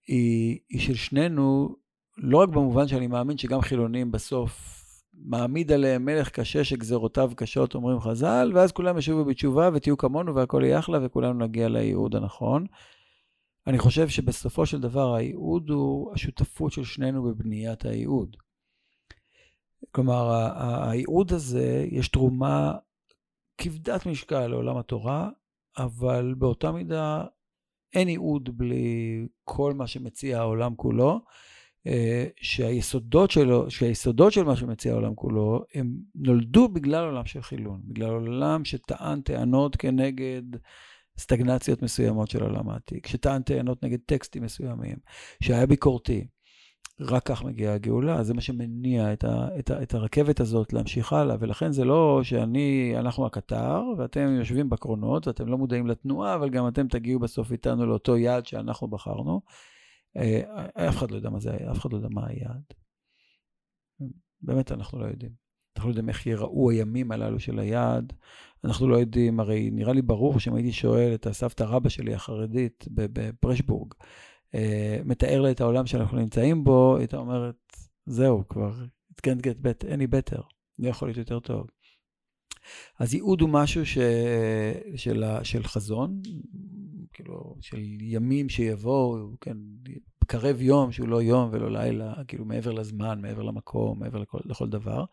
[0.08, 1.76] היא, היא של שנינו
[2.18, 4.82] לא רק במובן שאני מאמין שגם חילונים בסוף
[5.14, 10.62] מעמיד עליהם מלך קשה שגזרותיו קשות, אומרים חז"ל, ואז כולם ישובו בתשובה ותהיו כמונו והכל
[10.66, 12.66] יהיה אחלה וכולנו נגיע לייעוד הנכון.
[13.68, 18.38] אני חושב שבסופו של דבר הייעוד הוא השותפות של שנינו בבניית הייעוד.
[19.92, 20.52] כלומר,
[20.90, 22.74] הייעוד הזה, יש תרומה
[23.58, 25.30] כבדת משקל לעולם התורה,
[25.78, 27.24] אבל באותה מידה
[27.94, 31.22] אין ייעוד בלי כל מה שמציע העולם כולו.
[31.88, 37.82] אה, שהיסודות שלו, שהיסודות של מה שמציע העולם כולו, הם נולדו בגלל עולם של חילון,
[37.84, 40.42] בגלל עולם שטען טענות כנגד
[41.18, 44.96] סטגנציות מסוימות של העולם העתיק, שטען טענות נגד טקסטים מסוימים,
[45.44, 46.28] שהיה ביקורתי.
[47.00, 51.14] רק כך מגיעה הגאולה, זה מה שמניע את, ה, את, ה, את הרכבת הזאת להמשיך
[51.14, 56.50] הלאה, ולכן זה לא שאני, אנחנו הקטר, ואתם יושבים בקרונות, ואתם לא מודעים לתנועה, אבל
[56.50, 59.42] גם אתם תגיעו בסוף איתנו לאותו יעד שאנחנו בחרנו,
[60.74, 62.64] אף אחד לא יודע מה זה היה, אף אחד לא יודע מה היעד.
[64.42, 65.32] באמת אנחנו לא יודעים.
[65.76, 68.14] אנחנו לא יודעים איך ייראו הימים הללו של היעד.
[68.64, 72.86] אנחנו לא יודעים, הרי נראה לי ברור שאם הייתי שואל את הסבתא רבא שלי החרדית
[72.92, 73.94] בפרשבורג,
[74.56, 77.56] אה, מתאר לה את העולם שאנחנו נמצאים בו, הייתה אומרת,
[78.06, 78.72] זהו, כבר,
[79.14, 80.42] it can't get better, any better,
[80.80, 81.68] לא יכול להיות יותר טוב.
[83.00, 83.98] אז ייעוד הוא משהו ש...
[84.96, 86.22] של, של חזון,
[87.14, 89.58] כאילו, של ימים שיבואו, כן,
[90.28, 94.70] קרב יום שהוא לא יום ולא לילה, כאילו מעבר לזמן, מעבר למקום, מעבר לכל, לכל
[94.70, 95.06] דבר.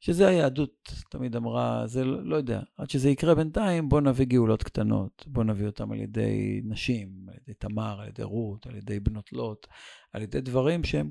[0.00, 4.62] שזה היהדות תמיד אמרה, זה לא, לא יודע, עד שזה יקרה בינתיים, בוא נביא גאולות
[4.62, 9.00] קטנות, בוא נביא אותן על ידי נשים, על ידי תמר, על ידי רות, על ידי
[9.00, 9.66] בנות לוט,
[10.12, 11.10] על ידי דברים שהם,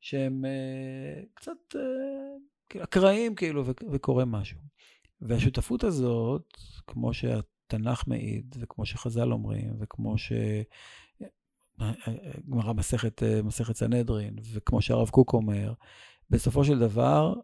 [0.00, 4.58] שהם אה, קצת אה, אקראיים כאילו, וקורה משהו.
[5.20, 7.14] והשותפות הזאת, כמו
[7.72, 10.32] שהתנ"ך מעיד, וכמו שחז"ל אומרים, וכמו ש...
[12.50, 15.72] גמרא מסכת, מסכת סנהדרין, וכמו שהרב קוק אומר,
[16.30, 17.34] בסופו של דבר,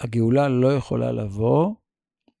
[0.00, 1.74] הגאולה לא יכולה לבוא,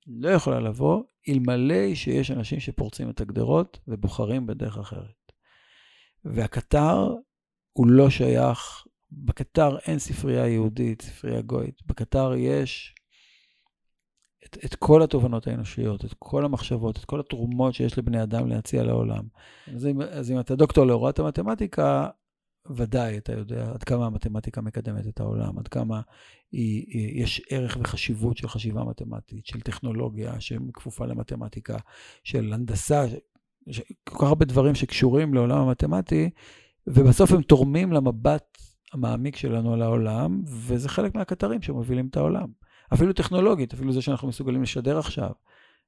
[0.06, 5.32] לא יכולה לבוא, אלמלא שיש אנשים שפורצים את הגדרות ובוחרים בדרך אחרת.
[6.24, 7.14] והקטר
[7.72, 11.86] הוא לא שייך, בקטר אין ספרייה יהודית, ספרייה גויית.
[11.86, 12.94] בקטר יש
[14.46, 18.82] את, את כל התובנות האנושיות, את כל המחשבות, את כל התרומות שיש לבני אדם להציע
[18.82, 19.24] לעולם.
[19.74, 22.08] אז אם, אז אם אתה דוקטור להוראת המתמטיקה,
[22.70, 26.00] ודאי אתה יודע עד כמה המתמטיקה מקדמת את העולם, עד כמה
[26.52, 31.76] היא, היא, יש ערך וחשיבות של חשיבה מתמטית, של טכנולוגיה שכפופה למתמטיקה,
[32.24, 33.04] של הנדסה,
[33.70, 36.30] ש, כל כך הרבה דברים שקשורים לעולם המתמטי,
[36.86, 38.58] ובסוף הם תורמים למבט
[38.92, 42.46] המעמיק שלנו על העולם, וזה חלק מהקטרים שמובילים את העולם.
[42.94, 45.30] אפילו טכנולוגית, אפילו זה שאנחנו מסוגלים לשדר עכשיו,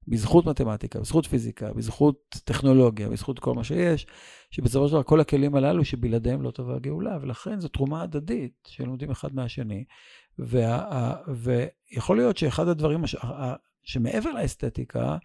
[0.09, 4.07] בזכות מתמטיקה, בזכות פיזיקה, בזכות טכנולוגיה, בזכות כל מה שיש,
[4.51, 9.11] שבסופו של דבר כל הכלים הללו שבלעדיהם לא תבוא הגאולה, ולכן זו תרומה הדדית שלומדים
[9.11, 9.85] אחד מהשני.
[10.39, 13.17] וה, ויכול להיות שאחד הדברים הש,
[13.83, 15.17] שמעבר לאסתטיקה,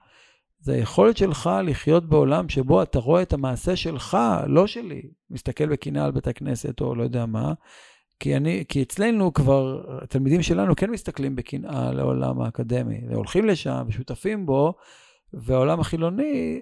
[0.60, 6.06] זה היכולת שלך לחיות בעולם שבו אתה רואה את המעשה שלך, לא שלי, מסתכל בקנאה
[6.06, 7.54] על בית הכנסת או לא יודע מה,
[8.20, 14.46] כי, אני, כי אצלנו כבר, התלמידים שלנו כן מסתכלים בקנאה לעולם האקדמי, והולכים לשם ושותפים
[14.46, 14.74] בו,
[15.34, 16.62] והעולם החילוני,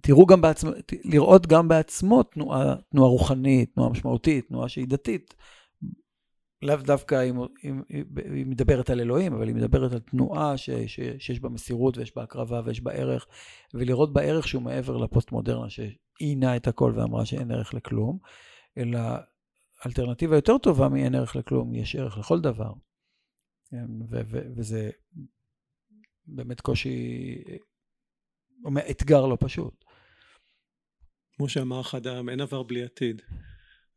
[0.00, 0.70] תראו גם בעצמו,
[1.04, 5.34] לראות גם בעצמו תנועה, תנועה רוחנית, תנועה משמעותית, תנועה שהיא דתית.
[6.62, 7.24] לאו דווקא
[7.64, 7.82] אם
[8.32, 12.16] היא מדברת על אלוהים, אבל היא מדברת על תנועה ש, ש, שיש בה מסירות ויש
[12.16, 13.26] בה הקרבה ויש בה ערך,
[13.74, 18.18] ולראות בה ערך שהוא מעבר לפוסט-מודרנה שעיינה את הכל ואמרה שאין ערך לכלום.
[18.76, 19.00] אלא
[19.86, 22.72] אלטרנטיבה יותר טובה מאין ערך לכלום, יש ערך לכל דבר.
[23.70, 23.86] כן,
[24.56, 24.90] וזה
[26.26, 27.34] באמת קושי,
[28.90, 29.84] אתגר לא פשוט.
[31.32, 33.22] כמו שאמר חדם, אין עבר בלי עתיד.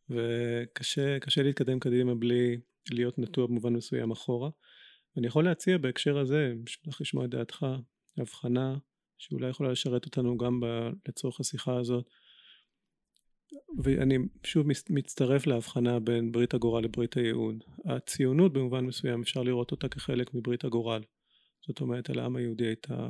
[0.10, 2.60] וקשה להתקדם קדימה בלי
[2.92, 4.50] להיות נטוע במובן מסוים אחורה.
[5.16, 7.66] ואני יכול להציע בהקשר הזה, בשביל לשמוע את דעתך,
[8.18, 8.78] הבחנה
[9.18, 10.66] שאולי יכולה לשרת אותנו גם ב,
[11.08, 12.10] לצורך השיחה הזאת,
[13.84, 17.64] ואני שוב מצטרף להבחנה בין ברית הגורל לברית הייעוד.
[17.86, 21.02] הציונות במובן מסוים אפשר לראות אותה כחלק מברית הגורל.
[21.68, 23.10] זאת אומרת על העם היהודי הייתה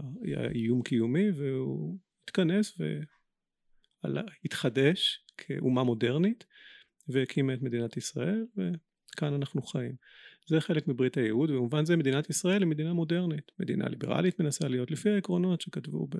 [0.56, 2.78] איום קיומי והוא התכנס
[4.04, 6.46] והתחדש כאומה מודרנית
[7.08, 9.96] והקים את מדינת ישראל וכאן אנחנו חיים.
[10.48, 13.52] זה חלק מברית הייעוד ובמובן זה מדינת ישראל היא מדינה מודרנית.
[13.60, 16.16] מדינה ליברלית מנסה להיות לפי העקרונות שכתבו ב...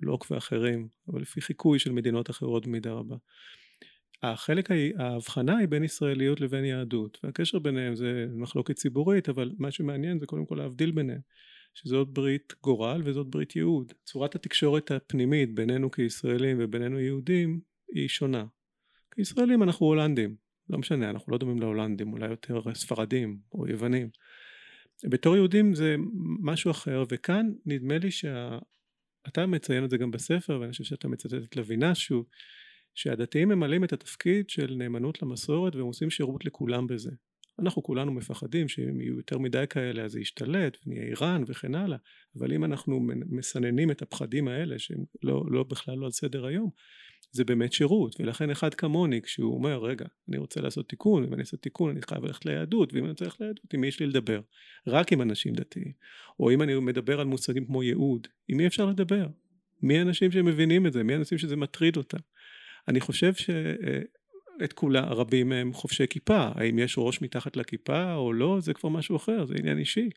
[0.00, 3.16] לוק ואחרים, אבל לפי חיקוי של מדינות אחרות במידה רבה.
[4.22, 10.18] החלק, ההבחנה היא בין ישראליות לבין יהדות, והקשר ביניהם זה מחלוקת ציבורית, אבל מה שמעניין
[10.18, 11.20] זה קודם כל להבדיל ביניהם,
[11.74, 13.92] שזאת ברית גורל וזאת ברית ייעוד.
[14.04, 17.60] צורת התקשורת הפנימית בינינו כישראלים ובינינו יהודים
[17.94, 18.44] היא שונה.
[19.14, 20.36] כישראלים אנחנו הולנדים,
[20.70, 24.08] לא משנה, אנחנו לא דומים להולנדים, אולי יותר ספרדים או יוונים.
[25.04, 25.96] בתור יהודים זה
[26.40, 28.58] משהו אחר, וכאן נדמה לי שה...
[29.28, 32.24] אתה מציין את זה גם בספר ואני חושב שאתה מצטט את לוינס שהוא
[32.94, 37.10] שהדתיים ממלאים את התפקיד של נאמנות למסורת והם עושים שירות לכולם בזה.
[37.58, 41.98] אנחנו כולנו מפחדים שאם יהיו יותר מדי כאלה אז זה ישתלט ונהיה איראן וכן הלאה
[42.38, 46.70] אבל אם אנחנו מסננים את הפחדים האלה שהם לא, לא בכלל לא על סדר היום
[47.34, 51.40] זה באמת שירות ולכן אחד כמוני כשהוא אומר רגע אני רוצה לעשות תיקון ואם אני
[51.40, 54.06] אעשה תיקון אני חייב ללכת ליהדות ואם אני רוצה ללכת ליהדות עם מי יש לי
[54.06, 54.40] לדבר?
[54.86, 55.92] רק עם אנשים דתיים.
[56.40, 59.26] או אם אני מדבר על מושגים כמו ייעוד עם מי אפשר לדבר?
[59.82, 61.02] מי האנשים שמבינים את זה?
[61.02, 62.18] מי האנשים שזה מטריד אותם?
[62.88, 66.48] אני חושב שאת כולה רבים מהם חובשי כיפה.
[66.54, 70.10] האם יש ראש מתחת לכיפה או לא זה כבר משהו אחר זה עניין אישי.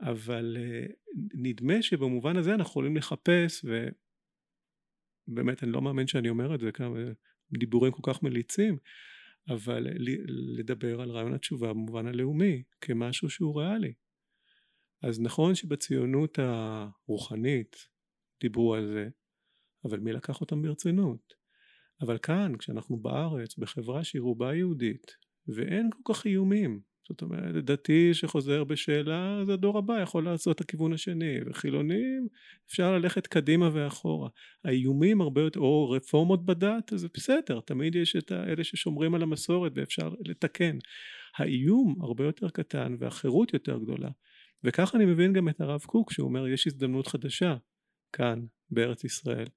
[0.00, 0.86] אבל אה,
[1.34, 3.88] נדמה שבמובן הזה אנחנו יכולים לחפש ו...
[5.34, 6.96] באמת אני לא מאמין שאני אומר את זה כמה
[7.58, 8.78] דיבורים כל כך מליצים
[9.48, 9.86] אבל
[10.58, 13.92] לדבר על רעיון התשובה במובן הלאומי כמשהו שהוא ריאלי.
[15.02, 17.76] אז נכון שבציונות הרוחנית
[18.40, 19.08] דיברו על זה
[19.84, 21.34] אבל מי לקח אותם ברצינות?
[22.00, 25.16] אבל כאן כשאנחנו בארץ בחברה שהיא רובה יהודית
[25.48, 30.60] ואין כל כך איומים זאת אומרת דתי שחוזר בשאלה אז הדור הבא יכול לעשות את
[30.60, 32.28] הכיוון השני וחילונים
[32.68, 34.28] אפשר ללכת קדימה ואחורה.
[34.64, 39.72] האיומים הרבה יותר או רפורמות בדת אז בסדר תמיד יש את אלה ששומרים על המסורת
[39.74, 40.78] ואפשר לתקן.
[41.36, 44.10] האיום הרבה יותר קטן והחירות יותר גדולה.
[44.64, 47.56] וככה אני מבין גם את הרב קוק שהוא אומר יש הזדמנות חדשה
[48.12, 49.48] כאן בארץ ישראל.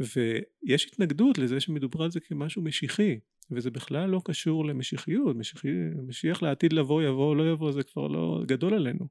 [0.00, 3.18] ויש התנגדות לזה שמדובר על זה כמשהו משיחי
[3.50, 5.68] וזה בכלל לא קשור למשיחיות, משיחי,
[6.06, 9.08] משיח לעתיד לבוא יבוא לא יבוא זה כבר לא גדול עלינו,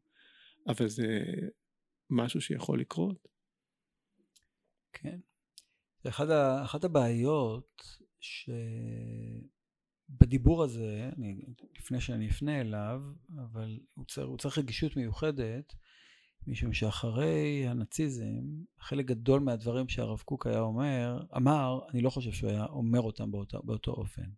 [0.67, 1.23] אבל זה
[2.10, 3.28] משהו שיכול לקרות.
[4.93, 5.19] כן.
[6.08, 7.82] אחת, ה, אחת הבעיות
[10.10, 11.41] שבדיבור הזה, אני,
[11.80, 13.02] לפני שאני אפנה אליו,
[13.38, 15.73] אבל הוא צריך, הוא צריך רגישות מיוחדת,
[16.47, 18.41] משום שאחרי הנאציזם,
[18.79, 23.31] חלק גדול מהדברים שהרב קוק היה אומר, אמר, אני לא חושב שהוא היה אומר אותם
[23.31, 24.29] באותו, באותו אופן.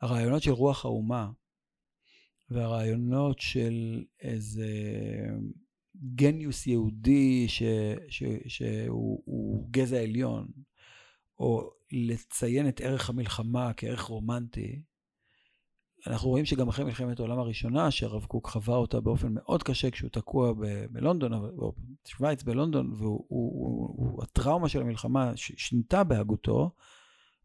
[0.00, 1.30] הרעיונות של רוח האומה
[2.50, 4.68] והרעיונות של איזה
[6.14, 7.62] גניוס יהודי ש,
[8.08, 10.48] ש, שהוא גזע עליון,
[11.38, 14.82] או לציין את ערך המלחמה כערך רומנטי,
[16.06, 20.10] אנחנו רואים שגם אחרי מלחמת העולם הראשונה, שהרב קוק חווה אותה באופן מאוד קשה כשהוא
[20.10, 21.72] תקוע ב- בלונדון, או
[22.04, 22.92] בשוויץ בלונדון,
[24.18, 26.70] והטראומה של המלחמה שינתה בהגותו,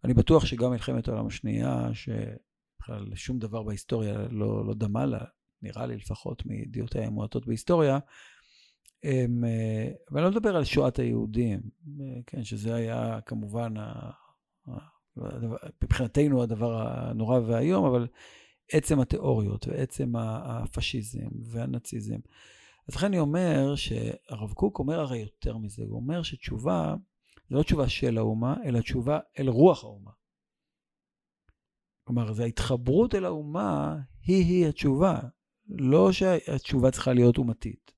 [0.03, 5.23] אני בטוח שגם מלחמת העולם השנייה, שבכלל שום דבר בהיסטוריה לא, לא דמה לה,
[5.61, 7.99] נראה לי לפחות מידיעותיי המועטות בהיסטוריה,
[9.03, 9.43] הם,
[10.11, 11.61] ואני לא מדבר על שואת היהודים,
[12.27, 13.73] כן, שזה היה כמובן,
[15.83, 18.07] מבחינתנו הדבר הנורא והאיום, אבל
[18.73, 22.19] עצם התיאוריות ועצם הפשיזם והנאציזם.
[22.87, 26.95] אז לכן אני אומר שהרב קוק אומר הרי יותר מזה, הוא אומר שתשובה
[27.49, 30.11] זה לא תשובה של האומה, אלא תשובה אל רוח האומה.
[32.03, 35.19] כלומר, זה ההתחברות אל האומה היא-היא התשובה.
[35.69, 37.91] לא שהתשובה צריכה להיות אומתית,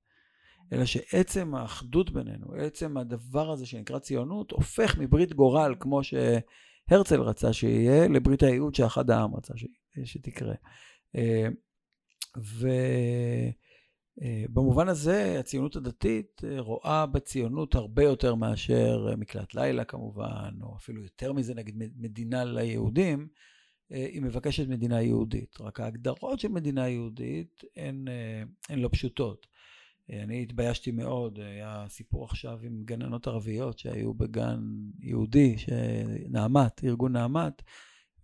[0.73, 7.53] אלא שעצם האחדות בינינו, עצם הדבר הזה שנקרא ציונות, הופך מברית גורל, כמו שהרצל רצה
[7.53, 9.53] שיהיה, לברית הייעוד שאחד העם רצה
[10.03, 10.55] שתקרה.
[11.15, 11.47] אה,
[14.51, 21.03] ובמובן הזה, הציונות הדתית אה, רואה בציונות הרבה יותר מאשר מקלט לילה כמובן, או אפילו
[21.03, 23.27] יותר מזה, נגיד מדינה ליהודים.
[23.91, 25.61] אה, היא מבקשת מדינה יהודית.
[25.61, 28.05] רק ההגדרות של מדינה יהודית הן,
[28.69, 29.47] הן לא פשוטות.
[30.09, 34.59] אני התביישתי מאוד, היה סיפור עכשיו עם גננות ערביות שהיו בגן
[34.99, 35.55] יהודי,
[36.29, 37.61] נעמת, ארגון נעמת,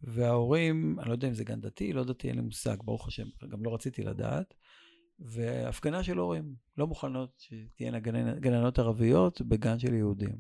[0.03, 3.27] וההורים, אני לא יודע אם זה גן דתי, לא דתי, אין לי מושג, ברוך השם,
[3.49, 4.53] גם לא רציתי לדעת.
[5.19, 7.99] והפגנה של הורים, לא מוכנות שתהיינה
[8.39, 10.35] גננות ערביות בגן של יהודים.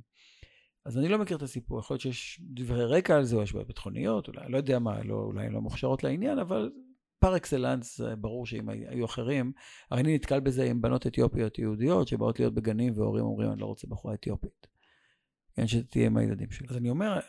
[0.85, 3.53] אז אני לא מכיר את הסיפור, יכול להיות שיש דברי רקע על זה, או יש
[3.53, 6.71] בעיות ביטחוניות, אולי, לא יודע מה, לא, אולי הן לא מוכשרות לעניין, אבל
[7.19, 9.51] פר אקסלנס, ברור שאם היו אחרים,
[9.91, 13.65] הרי אני נתקל בזה עם בנות אתיופיות יהודיות שבאות להיות בגנים והורים אומרים, אני לא
[13.65, 14.67] רוצה בחורה אתיופית.
[15.53, 16.67] כן, שתהיה עם הילדים שלי.
[16.69, 17.19] אז אני אומר,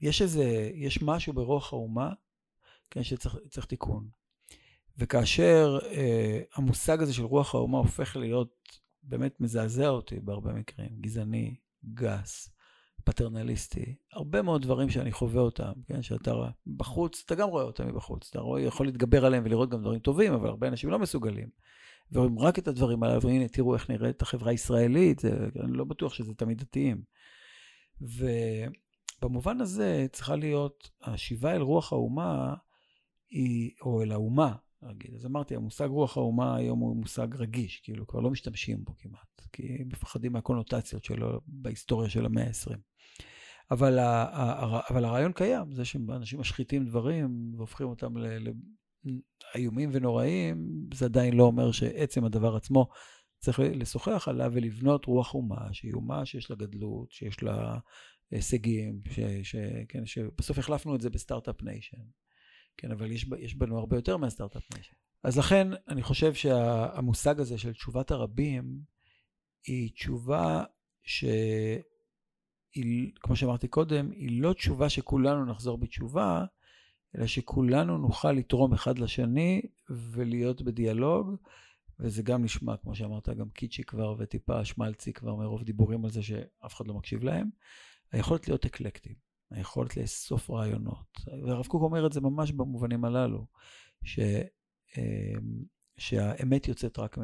[0.00, 2.12] יש איזה, יש משהו ברוח האומה,
[2.90, 4.08] כן, שצריך תיקון.
[4.98, 8.54] וכאשר אה, המושג הזה של רוח האומה הופך להיות,
[9.02, 11.56] באמת מזעזע אותי בהרבה מקרים, גזעני,
[11.94, 12.50] גס,
[13.04, 16.32] פטרנליסטי, הרבה מאוד דברים שאני חווה אותם, כן, שאתה
[16.66, 20.32] בחוץ, אתה גם רואה אותם מבחוץ, אתה רואה, יכול להתגבר עליהם ולראות גם דברים טובים,
[20.32, 21.48] אבל הרבה אנשים לא מסוגלים.
[22.12, 26.34] ורואים רק את הדברים האלה, והנה, תראו איך נראית החברה הישראלית, אני לא בטוח שזה
[26.34, 27.02] תמיד דתיים.
[29.22, 32.54] ובמובן הזה צריכה להיות, השיבה אל רוח האומה,
[33.30, 35.14] היא, או אל האומה, נגיד.
[35.14, 39.42] אז אמרתי, המושג רוח האומה היום הוא מושג רגיש, כאילו כבר לא משתמשים בו כמעט,
[39.52, 42.76] כי מפחדים מהקונוטציות שלו בהיסטוריה של המאה ה-20.
[43.70, 43.98] אבל,
[44.90, 48.14] אבל הרעיון קיים, זה שאנשים משחיתים דברים והופכים אותם
[49.54, 52.88] לאיומים ונוראים, זה עדיין לא אומר שעצם הדבר עצמו
[53.38, 57.78] צריך לשוחח עליו ולבנות רוח אומה, שהיא אומה שיש לה גדלות, שיש לה
[58.34, 59.56] הישגים, ש, ש,
[59.88, 61.96] כן, שבסוף החלפנו את זה ב start-up nation.
[62.76, 64.94] כן, אבל יש, יש בנו הרבה יותר מה start-up nation.
[65.22, 68.78] אז לכן אני חושב שהמושג הזה של תשובת הרבים
[69.66, 70.64] היא תשובה
[71.02, 71.82] שהיא,
[73.20, 76.44] כמו שאמרתי קודם, היא לא תשובה שכולנו נחזור בתשובה,
[77.16, 81.36] אלא שכולנו נוכל לתרום אחד לשני ולהיות בדיאלוג,
[82.00, 86.22] וזה גם נשמע, כמו שאמרת, גם kitschy כבר וטיפה שמלצי כבר מרוב דיבורים על זה
[86.22, 87.48] שאף אחד לא מקשיב להם.
[88.14, 89.16] היכולת להיות אקלקטיים.
[89.50, 91.20] היכולת לאסוף רעיונות.
[91.46, 93.46] והרב קוק אומר את זה ממש במובנים הללו,
[94.04, 94.18] ש,
[94.98, 95.64] אמ,
[95.96, 97.22] שהאמת יוצאת רק, מ,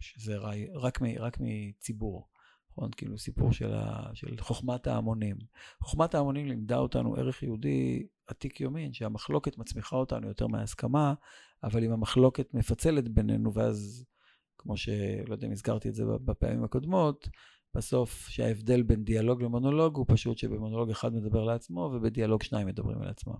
[0.00, 2.28] שזה רעי, רק, מ, רק מציבור.
[2.70, 2.90] נכון?
[2.96, 5.36] כאילו סיפור של, ה, של חוכמת ההמונים.
[5.82, 11.14] חוכמת ההמונים לימדה אותנו ערך יהודי עתיק יומין, שהמחלוקת מצמיחה אותנו יותר מההסכמה,
[11.62, 14.04] אבל אם המחלוקת מפצלת בינינו, ואז,
[14.58, 17.28] כמו שלא יודע אם הזכרתי את זה בפעמים הקודמות,
[17.74, 23.08] בסוף שההבדל בין דיאלוג למונולוג הוא פשוט שבמונולוג אחד מדבר לעצמו ובדיאלוג שניים מדברים על
[23.08, 23.34] עצמם.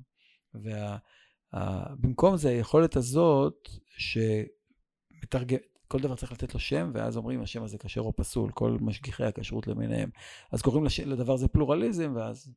[0.55, 5.59] ובמקום זה היכולת הזאת שמתרגם,
[5.89, 9.25] כל דבר צריך לתת לו שם, ואז אומרים השם הזה כשר או פסול, כל משגיחי
[9.25, 10.11] הכשרות למיניהם.
[10.53, 11.01] אז קוראים לש...
[11.01, 12.53] לדבר הזה פלורליזם, ואז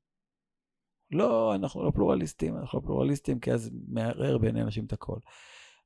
[1.12, 5.18] לא, אנחנו לא פלורליסטים, אנחנו לא פלורליסטים, כי אז מערער בעיני אנשים את הכל.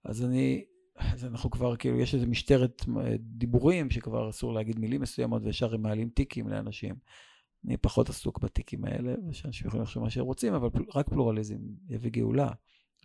[0.06, 0.66] אז אני
[0.98, 5.74] אז אנחנו כבר, כאילו, יש איזו משטרת אה, דיבורים שכבר אסור להגיד מילים מסוימות, וישר
[5.74, 6.96] הם מעלים טיקים לאנשים.
[7.66, 11.58] אני פחות עסוק בטיקים האלה, ושאנשים יכולים לחשוב מה שהם רוצים, אבל רק פלורליזם
[11.90, 12.50] יביא גאולה.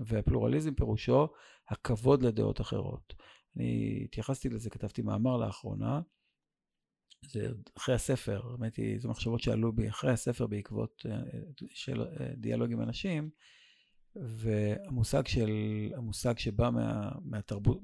[0.00, 1.28] והפלורליזם פירושו
[1.68, 3.14] הכבוד לדעות אחרות.
[3.56, 6.00] אני התייחסתי לזה, כתבתי מאמר לאחרונה,
[7.26, 11.20] זה אחרי הספר, האמת היא, זה מחשבות שעלו בי אחרי הספר בעקבות אה,
[11.74, 12.04] של
[12.36, 13.30] דיאלוג עם אנשים,
[14.16, 15.50] והמושג של,
[15.96, 17.80] המושג שבא מה, מהתרבות,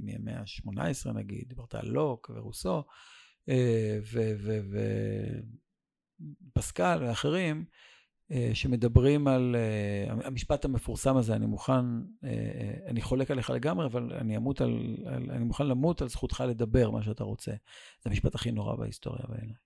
[0.00, 2.84] מהמאה ה-18 נגיד, דיברת על לוק ורוסו,
[6.54, 7.64] ופסקל ואחרים,
[8.30, 11.84] אה, שמדברים על uh, המשפט המפורסם הזה, אני מוכן,
[12.86, 16.90] אני חולק עליך לגמרי, אבל אני אמות על, על, אני מוכן למות על זכותך לדבר
[16.90, 17.50] מה שאתה רוצה.
[18.02, 19.56] זה המשפט הכי נורא בהיסטוריה בעיניי.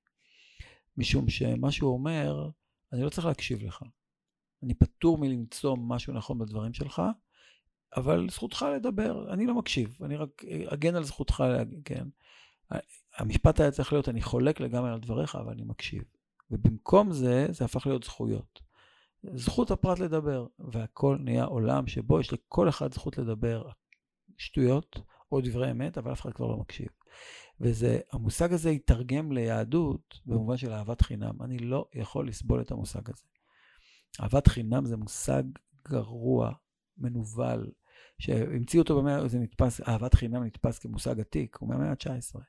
[0.97, 2.51] משום שמה שהוא אומר,
[2.93, 3.83] אני לא צריך להקשיב לך.
[4.63, 7.03] אני פטור מלמצוא משהו נכון בדברים שלך,
[7.97, 12.09] אבל זכותך לדבר, אני לא מקשיב, אני רק אגן על זכותך להגיד, כן.
[13.17, 16.03] המשפט היה צריך להיות, אני חולק לגמרי על דבריך, אבל אני מקשיב.
[16.51, 18.61] ובמקום זה, זה הפך להיות זכויות.
[19.35, 23.69] זכות הפרט לדבר, והכל נהיה עולם שבו יש לכל אחד זכות לדבר
[24.39, 25.01] שטויות
[25.33, 26.89] או דברי אמת, אבל אף אחד כבר לא מקשיב.
[27.61, 31.43] והמושג הזה יתרגם ליהדות במובן של אהבת חינם.
[31.43, 33.32] אני לא יכול לסבול את המושג הזה.
[34.21, 35.43] אהבת חינם זה מושג
[35.89, 36.53] גרוע,
[36.99, 37.71] מנוול,
[38.19, 42.41] שהמציאו אותו במאה, זה נתפס, אהבת חינם נתפס כמושג עתיק, הוא מהמאה ה-19.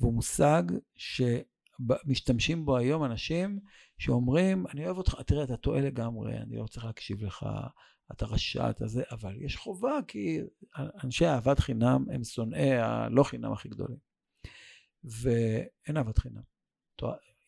[0.00, 0.62] והוא מושג
[0.96, 1.22] ש...
[2.06, 3.60] משתמשים בו היום אנשים
[3.98, 7.46] שאומרים, אני אוהב אותך, תראה, אתה טועה לגמרי, אני לא צריך להקשיב לך,
[8.12, 10.40] אתה רשע, אתה זה, אבל יש חובה, כי
[11.04, 13.98] אנשי אהבת חינם הם שונאי הלא חינם הכי גדולים.
[15.04, 16.42] ואין אהבת חינם.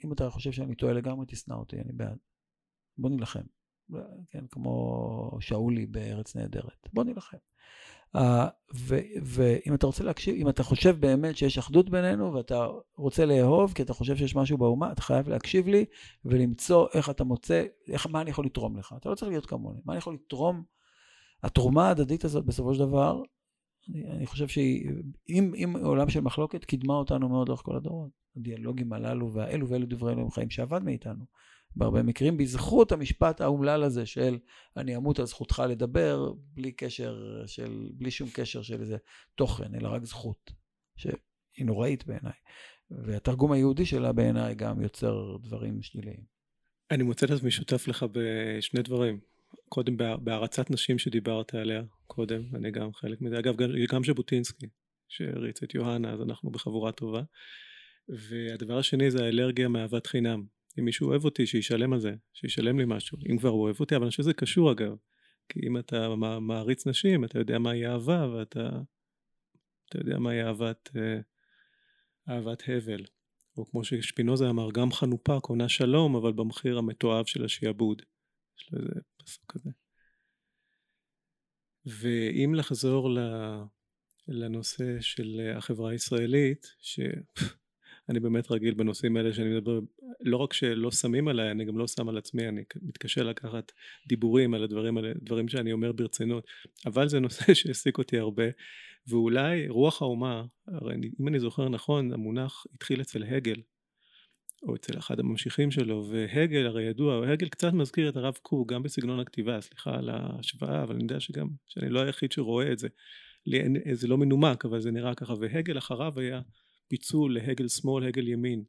[0.04, 2.18] אם אתה חושב שאני טועה לגמרי, תשנא אותי, אני בעד.
[2.98, 3.40] בוא נילחם.
[4.30, 6.88] כן, כמו שאולי בארץ נהדרת.
[6.92, 7.36] בוא נילחם.
[8.16, 8.20] Uh,
[9.22, 12.66] ואם אתה רוצה להקשיב, אם אתה חושב באמת שיש אחדות בינינו ואתה
[12.96, 15.84] רוצה לאהוב כי אתה חושב שיש משהו באומה, אתה חייב להקשיב לי
[16.24, 18.94] ולמצוא איך אתה מוצא, איך, מה אני יכול לתרום לך.
[18.96, 20.64] אתה לא צריך להיות כמוני, מה אני יכול לתרום?
[21.42, 23.22] התרומה ההדדית הזאת בסופו של דבר,
[23.90, 28.10] אני, אני חושב שאם עולם של מחלוקת קידמה אותנו מאוד לאורך כל הדורות.
[28.36, 31.24] הדיאלוגים הללו והאלו ואלו דברי אלוהים חיים שעבד מאיתנו.
[31.76, 34.38] בהרבה מקרים, בזכות המשפט האומלל הזה של
[34.76, 38.96] אני אמות על זכותך לדבר, בלי קשר של, בלי שום קשר של איזה
[39.34, 40.52] תוכן, אלא רק זכות,
[40.96, 42.32] שהיא נוראית בעיניי.
[42.90, 46.36] והתרגום היהודי שלה בעיניי גם יוצר דברים שליליים.
[46.90, 49.20] אני מוצא את עצמי שותף לך בשני דברים.
[49.68, 53.38] קודם בהערצת נשים שדיברת עליה קודם, אני גם חלק מזה.
[53.38, 53.54] אגב,
[53.92, 54.66] גם ז'בוטינסקי,
[55.08, 57.22] שהריץ את יוהנה, אז אנחנו בחבורה טובה.
[58.08, 60.55] והדבר השני זה האלרגיה מאהבת חינם.
[60.78, 63.18] אם מישהו אוהב אותי, שישלם על זה, שישלם לי משהו.
[63.30, 64.96] אם כבר הוא אוהב אותי, אבל אני חושב שזה קשור אגב.
[65.48, 68.68] כי אם אתה מעריץ נשים, אתה יודע מהי אהבה, ואתה
[69.88, 71.20] אתה יודע מהי אהבת, אה,
[72.28, 73.04] אהבת הבל.
[73.56, 78.02] או כמו ששפינוזה אמר, גם חנופה קונה שלום, אבל במחיר המתועב של השעבוד.
[78.58, 79.70] יש לו איזה פסוק כזה.
[81.86, 83.10] ואם לחזור
[84.28, 87.00] לנושא של החברה הישראלית, ש...
[88.08, 89.80] אני באמת רגיל בנושאים האלה שאני מדבר,
[90.20, 93.72] לא רק שלא שמים עליי, אני גם לא שם על עצמי, אני מתקשה לקחת
[94.08, 96.46] דיבורים על הדברים האלה, דברים שאני אומר ברצינות,
[96.86, 98.44] אבל זה נושא שהעסיק אותי הרבה,
[99.08, 103.60] ואולי רוח האומה, הרי אם אני זוכר נכון, המונח התחיל אצל הגל,
[104.62, 108.82] או אצל אחד הממשיכים שלו, והגל הרי ידוע, הגל קצת מזכיר את הרב קוק גם
[108.82, 112.88] בסגנון הכתיבה, סליחה על ההשוואה, אבל אני יודע שגם, שאני לא היחיד שרואה את זה,
[113.46, 116.40] לי זה לא מנומק, אבל זה נראה ככה, והגל אחריו היה
[116.88, 118.64] פיצול להגל שמאל, הגל ימין.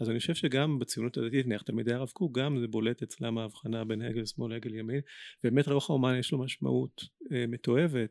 [0.00, 3.84] אז אני חושב שגם בציונות הדתית, נניח תלמידי הרב קוק, גם זה בולט אצלם ההבחנה
[3.84, 5.00] בין הגל שמאל להגל ימין.
[5.44, 7.02] באמת רוח האומן יש לו משמעות
[7.32, 8.10] אה, מתועבת,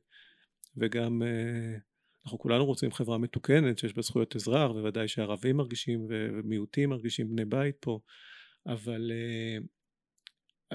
[0.77, 1.77] וגם אה,
[2.25, 7.45] אנחנו כולנו רוצים חברה מתוקנת שיש בה זכויות אזרח, בוודאי שערבים מרגישים ומיעוטים מרגישים בני
[7.45, 7.99] בית פה,
[8.67, 9.57] אבל אה,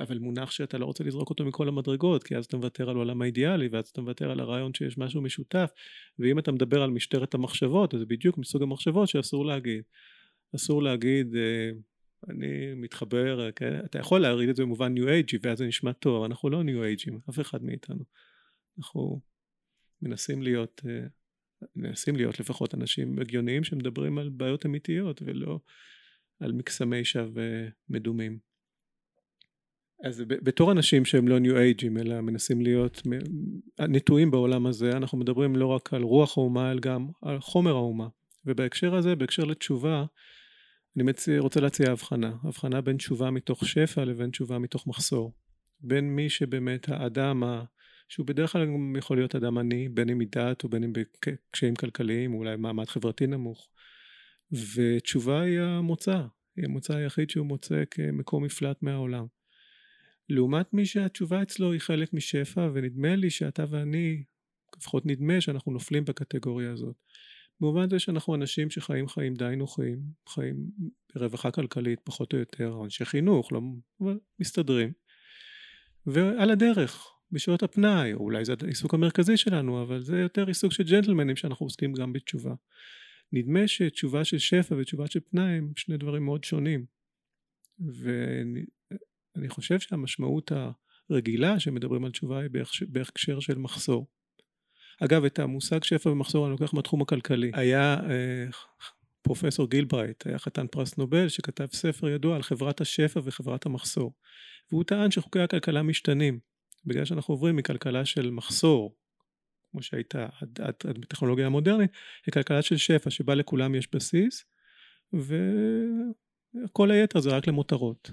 [0.03, 3.23] אבל מונח שאתה לא רוצה לזרוק אותו מכל המדרגות כי אז אתה מוותר על עולם
[3.23, 5.71] האידיאלי ואז אתה מוותר על הרעיון שיש משהו משותף
[6.19, 9.83] ואם אתה מדבר על משטרת המחשבות אז זה בדיוק מסוג המחשבות שאסור להגיד
[10.57, 11.71] אסור להגיד אה,
[12.29, 13.81] אני מתחבר אה, כן?
[13.85, 16.85] אתה יכול להריד את זה במובן ניו אייג'י ואז זה נשמע טוב אנחנו לא ניו
[16.85, 18.05] אייג'ים אף אחד מאיתנו
[18.79, 19.21] אנחנו
[20.03, 21.07] מנסים להיות אה,
[21.77, 25.61] מנסים להיות לפחות אנשים הגיוניים שמדברים על בעיות אמיתיות ולא
[26.41, 27.43] על מקסמי שווא
[27.89, 28.50] מדומים
[30.05, 33.03] אז בתור אנשים שהם לא ניו אייג'ים אלא מנסים להיות
[33.81, 38.09] נטועים בעולם הזה אנחנו מדברים לא רק על רוח האומה אלא גם על חומר האומה.
[38.47, 40.05] ובהקשר הזה בהקשר לתשובה
[40.97, 42.33] אני מציא, רוצה להציע הבחנה.
[42.45, 45.33] הבחנה בין תשובה מתוך שפע לבין תשובה מתוך מחסור.
[45.81, 47.43] בין מי שבאמת האדם.
[48.09, 51.75] שהוא בדרך כלל גם יכול להיות אדם עני בין אם מדעת או בין אם בקשיים
[51.75, 53.69] כלכליים אולי מעמד חברתי נמוך.
[54.75, 56.23] ותשובה היא המוצא
[56.57, 59.27] היא המוצא היחיד שהוא מוצא כמקום מפלט מהעולם
[60.31, 64.23] לעומת מי שהתשובה אצלו היא חלק משפע ונדמה לי שאתה ואני
[64.77, 66.97] לפחות נדמה שאנחנו נופלים בקטגוריה הזאת.
[67.61, 70.57] במובן זה שאנחנו אנשים שחיים חיים די נוחים, חיים
[71.15, 73.61] ברווחה כלכלית פחות או יותר, אנשי חינוך, לא,
[74.01, 74.93] אבל מסתדרים.
[76.07, 80.83] ועל הדרך, בשעות הפנאי, או אולי זה העיסוק המרכזי שלנו, אבל זה יותר עיסוק של
[80.83, 82.55] ג'נטלמנים שאנחנו עוסקים גם בתשובה.
[83.33, 86.87] נדמה שתשובה של שפע ותשובה של פנאי הם שני דברים מאוד שונים.
[89.37, 90.53] ואני חושב שהמשמעות
[91.11, 92.51] הרגילה שמדברים על תשובה היא
[92.89, 94.07] בהקשר של מחסור.
[95.05, 97.51] אגב, את המושג שפע ומחסור אני לוקח מהתחום הכלכלי.
[97.55, 98.47] היה אה,
[99.23, 104.13] פרופסור גילברייט, היה חתן פרס נובל, שכתב ספר ידוע על חברת השפע וחברת המחסור.
[104.71, 106.39] והוא טען שחוקי הכלכלה משתנים,
[106.87, 108.97] בגלל שאנחנו עוברים מכלכלה של מחסור,
[109.71, 111.91] כמו שהייתה עד, עד, עד בטכנולוגיה המודרנית,
[112.29, 114.45] לכלכלה של שפע, שבה לכולם יש בסיס,
[115.13, 118.11] וכל היתר זה רק למותרות.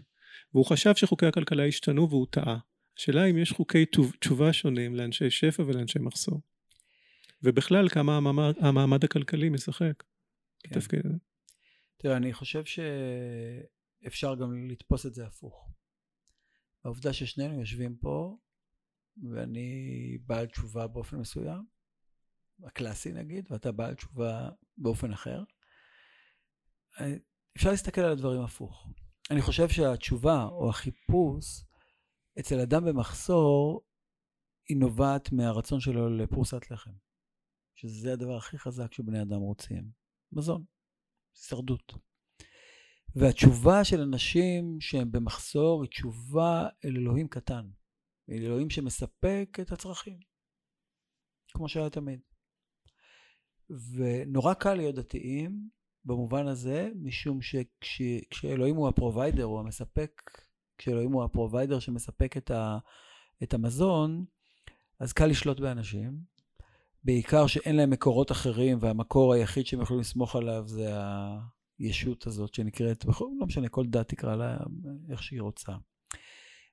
[0.53, 2.57] והוא חשב שחוקי הכלכלה השתנו והוא טעה.
[2.97, 3.85] השאלה אם יש חוקי
[4.19, 6.41] תשובה שונים לאנשי שפע ולאנשי מחסור.
[7.43, 10.03] ובכלל כמה המעמד, המעמד הכלכלי משחק
[10.59, 10.75] כן.
[10.75, 11.17] בתפקיד הזה.
[11.97, 15.69] תראה, אני חושב שאפשר גם לתפוס את זה הפוך.
[16.85, 18.37] העובדה ששנינו יושבים פה,
[19.31, 21.65] ואני בעל תשובה באופן מסוים,
[22.63, 25.43] הקלאסי נגיד, ואתה בעל תשובה באופן אחר,
[27.57, 28.87] אפשר להסתכל על הדברים הפוך.
[29.31, 31.63] אני חושב שהתשובה או החיפוש
[32.39, 33.81] אצל אדם במחסור
[34.69, 36.91] היא נובעת מהרצון שלו לפרוסת לחם.
[37.75, 39.91] שזה הדבר הכי חזק שבני אדם רוצים.
[40.31, 40.65] מזון,
[41.35, 41.93] הישרדות.
[43.15, 47.69] והתשובה של אנשים שהם במחסור היא תשובה אל אלוהים קטן.
[48.29, 50.19] אל אלוהים שמספק את הצרכים.
[51.53, 52.19] כמו שהיה תמיד.
[53.69, 55.69] ונורא קל להיות דתיים
[56.07, 57.39] במובן הזה, משום
[57.81, 60.21] שכשאלוהים הוא ה provider, הוא המספק,
[60.77, 62.77] כשאלוהים הוא ה provider שמספק את, ה,
[63.43, 64.25] את המזון,
[64.99, 66.17] אז קל לשלוט באנשים,
[67.03, 70.93] בעיקר שאין להם מקורות אחרים, והמקור היחיד שהם יכולים לסמוך עליו זה
[71.79, 74.57] הישות הזאת שנקראת, לא משנה, כל דת תקרא לה
[75.09, 75.71] איך שהיא רוצה.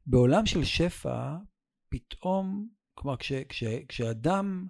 [0.07, 1.37] בעולם של שפע,
[1.89, 4.67] פתאום, כלומר, כש, כש, כשאדם,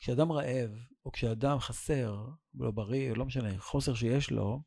[0.00, 0.70] כשאדם רעב,
[1.04, 2.16] או כשאדם חסר,
[2.54, 4.62] לא בריא, לא משנה, חוסר שיש לו,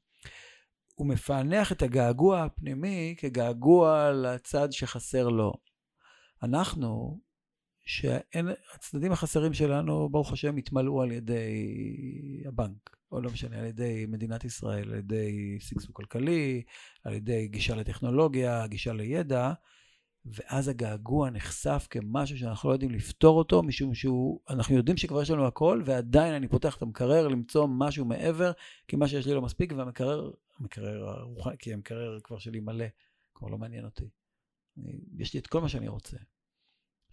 [0.96, 5.54] הוא מפענח את הגעגוע הפנימי כגעגוע לצד שחסר לו.
[6.44, 7.20] אנחנו,
[7.86, 11.54] שהצדדים החסרים שלנו, ברוך השם, התמלאו על ידי
[12.46, 16.64] הבנק, או לא משנה, על ידי מדינת ישראל, על ידי שגשוג כלכלי,
[17.04, 19.54] על ידי גישה לטכנולוגיה, גישה לידע,
[20.26, 25.48] ואז הגעגוע נחשף כמשהו שאנחנו לא יודעים לפתור אותו, משום שאנחנו יודעים שכבר יש לנו
[25.48, 28.52] הכל, ועדיין אני פותח את המקרר למצוא משהו מעבר,
[28.88, 32.86] כי מה שיש לי לא מספיק, והמקרר, המקרר הרוחני, כי המקרר כבר שלי מלא,
[33.36, 34.10] כבר לא מעניין אותי.
[34.78, 36.18] אני, יש לי את כל מה שאני רוצה.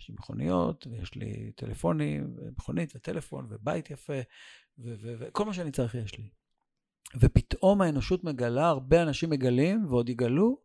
[0.01, 4.21] יש לי מכוניות, ויש לי טלפונים, ומכונית וטלפון, ובית יפה,
[4.79, 6.29] וכל מה שאני צריך יש לי.
[7.21, 10.61] ופתאום האנושות מגלה, הרבה אנשים מגלים, ועוד יגלו,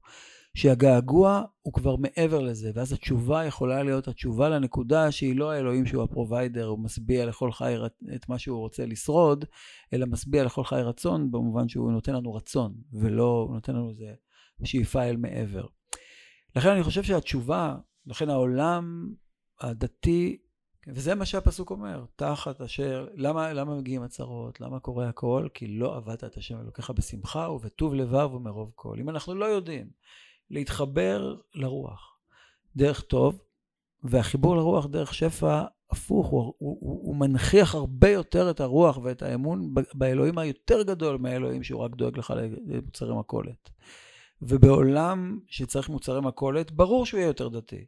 [0.56, 6.04] שהגעגוע הוא כבר מעבר לזה, ואז התשובה יכולה להיות התשובה לנקודה שהיא לא האלוהים שהוא
[6.04, 7.76] הפרוביידר, הוא משביע לכל חי
[8.16, 9.46] את מה שהוא רוצה לשרוד,
[9.94, 14.14] אלא משביע לכל חי רצון, במובן שהוא נותן לנו רצון, ולא נותן לנו איזה
[14.64, 15.66] שאיפה אל מעבר.
[16.56, 17.76] לכן אני חושב שהתשובה,
[18.06, 19.14] לכן העולם
[19.62, 20.38] הדתי,
[20.88, 25.48] וזה מה שהפסוק אומר, תחת אשר, למה, למה מגיעים הצרות, למה קורה הכל?
[25.54, 28.98] כי לא עבדת את השם אלוקיך בשמחה ובטוב לבב ומרוב כל.
[29.00, 29.88] אם אנחנו לא יודעים
[30.54, 32.18] להתחבר לרוח
[32.76, 33.40] דרך טוב,
[34.04, 39.22] והחיבור לרוח דרך שפע הפוך, הוא, הוא, הוא, הוא מנכיח הרבה יותר את הרוח ואת
[39.22, 42.34] האמון באלוהים היותר גדול מהאלוהים שהוא רק דואג לך
[42.68, 43.70] למוצרי מכולת.
[44.42, 47.86] ובעולם שצריך מוצרי מכולת, ברור שהוא יהיה יותר דתי.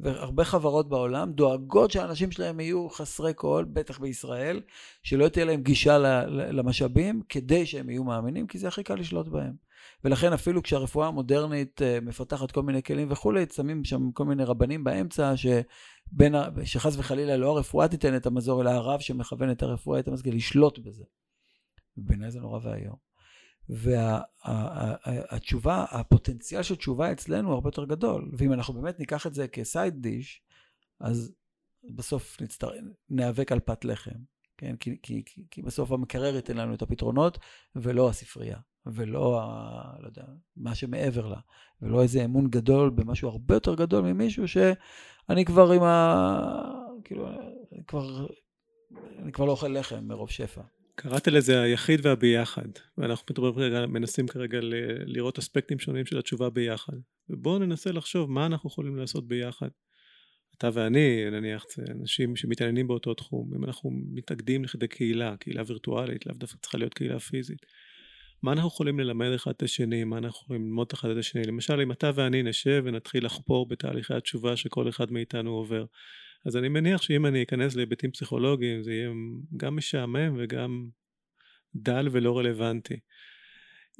[0.00, 4.60] והרבה חברות בעולם דואגות שהאנשים שלהם יהיו חסרי כל, בטח בישראל,
[5.02, 5.98] שלא תהיה להם גישה
[6.28, 9.65] למשאבים, כדי שהם יהיו מאמינים, כי זה הכי קל לשלוט בהם.
[10.04, 14.84] ולכן אפילו כשהרפואה המודרנית אה, מפתחת כל מיני כלים וכולי, שמים שם כל מיני רבנים
[14.84, 16.34] באמצע, שבין,
[16.64, 20.78] שחס וחלילה לא הרפואה תיתן את המזור, אלא הרב שמכוון את הרפואה, את המזור, לשלוט
[20.78, 21.04] בזה.
[21.96, 22.96] בעיניי זה נורא ואיום.
[23.68, 28.30] והתשובה, וה, הפוטנציאל של תשובה אצלנו הרבה יותר גדול.
[28.38, 30.42] ואם אנחנו באמת ניקח את זה כסייד דיש,
[31.00, 31.34] אז
[31.90, 32.70] בסוף נצטר...
[33.10, 34.18] ניאבק על פת לחם.
[34.58, 34.76] כן?
[34.76, 37.38] כי, כי, כי בסוף המקרר ייתן לנו את הפתרונות,
[37.76, 38.58] ולא הספרייה,
[38.94, 40.22] ולא ה, לא יודע,
[40.56, 41.38] מה שמעבר לה,
[41.82, 46.42] ולא איזה אמון גדול במשהו הרבה יותר גדול ממישהו שאני כבר עם ה...
[47.04, 47.28] כאילו,
[47.72, 48.26] אני כבר,
[49.18, 50.62] אני כבר לא אוכל לחם מרוב שפע.
[50.94, 52.68] קראת לזה היחיד והביחד,
[52.98, 54.74] ואנחנו מדברים כרגע, מנסים כרגע ל,
[55.04, 56.92] לראות אספקטים שונים של התשובה ביחד.
[57.30, 59.68] ובואו ננסה לחשוב מה אנחנו יכולים לעשות ביחד.
[60.58, 66.26] אתה ואני, נניח, זה אנשים שמתעניינים באותו תחום, אם אנחנו מתאגדים לכדי קהילה, קהילה וירטואלית,
[66.26, 67.66] לאו דווקא צריכה להיות קהילה פיזית.
[68.42, 71.42] מה אנחנו יכולים ללמד אחד את השני, מה אנחנו יכולים ללמוד אחד את השני.
[71.42, 75.84] למשל, אם אתה ואני נשב ונתחיל לחפור בתהליכי התשובה שכל אחד מאיתנו עובר,
[76.46, 79.10] אז אני מניח שאם אני אכנס להיבטים פסיכולוגיים, זה יהיה
[79.56, 80.88] גם משעמם וגם
[81.74, 83.00] דל ולא רלוונטי.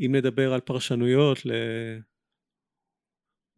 [0.00, 1.50] אם נדבר על פרשנויות ל...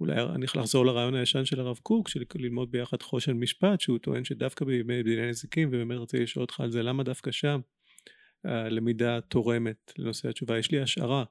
[0.01, 3.99] אולי אני יכול לחזור לרעיון הישן של הרב קוק, של ללמוד ביחד חושן משפט, שהוא
[3.99, 7.61] טוען שדווקא בימי דיני נזיקים, ובאמת רציתי לשאול אותך על זה, למה דווקא שם
[8.45, 10.59] הלמידה תורמת לנושא התשובה?
[10.59, 11.25] יש לי השערה.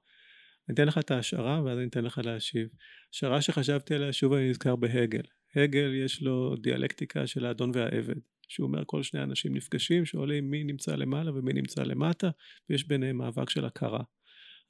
[0.70, 2.68] אני אתן לך את ההשערה ואז אני אתן לך להשיב.
[3.14, 5.22] השערה שחשבתי עליה, שוב אני נזכר בהגל.
[5.56, 8.16] הגל יש לו דיאלקטיקה של האדון והעבד.
[8.48, 12.30] שהוא אומר כל שני אנשים נפגשים, שואלים מי נמצא למעלה ומי נמצא למטה,
[12.70, 14.04] ויש ביניהם מאבק של הכרה.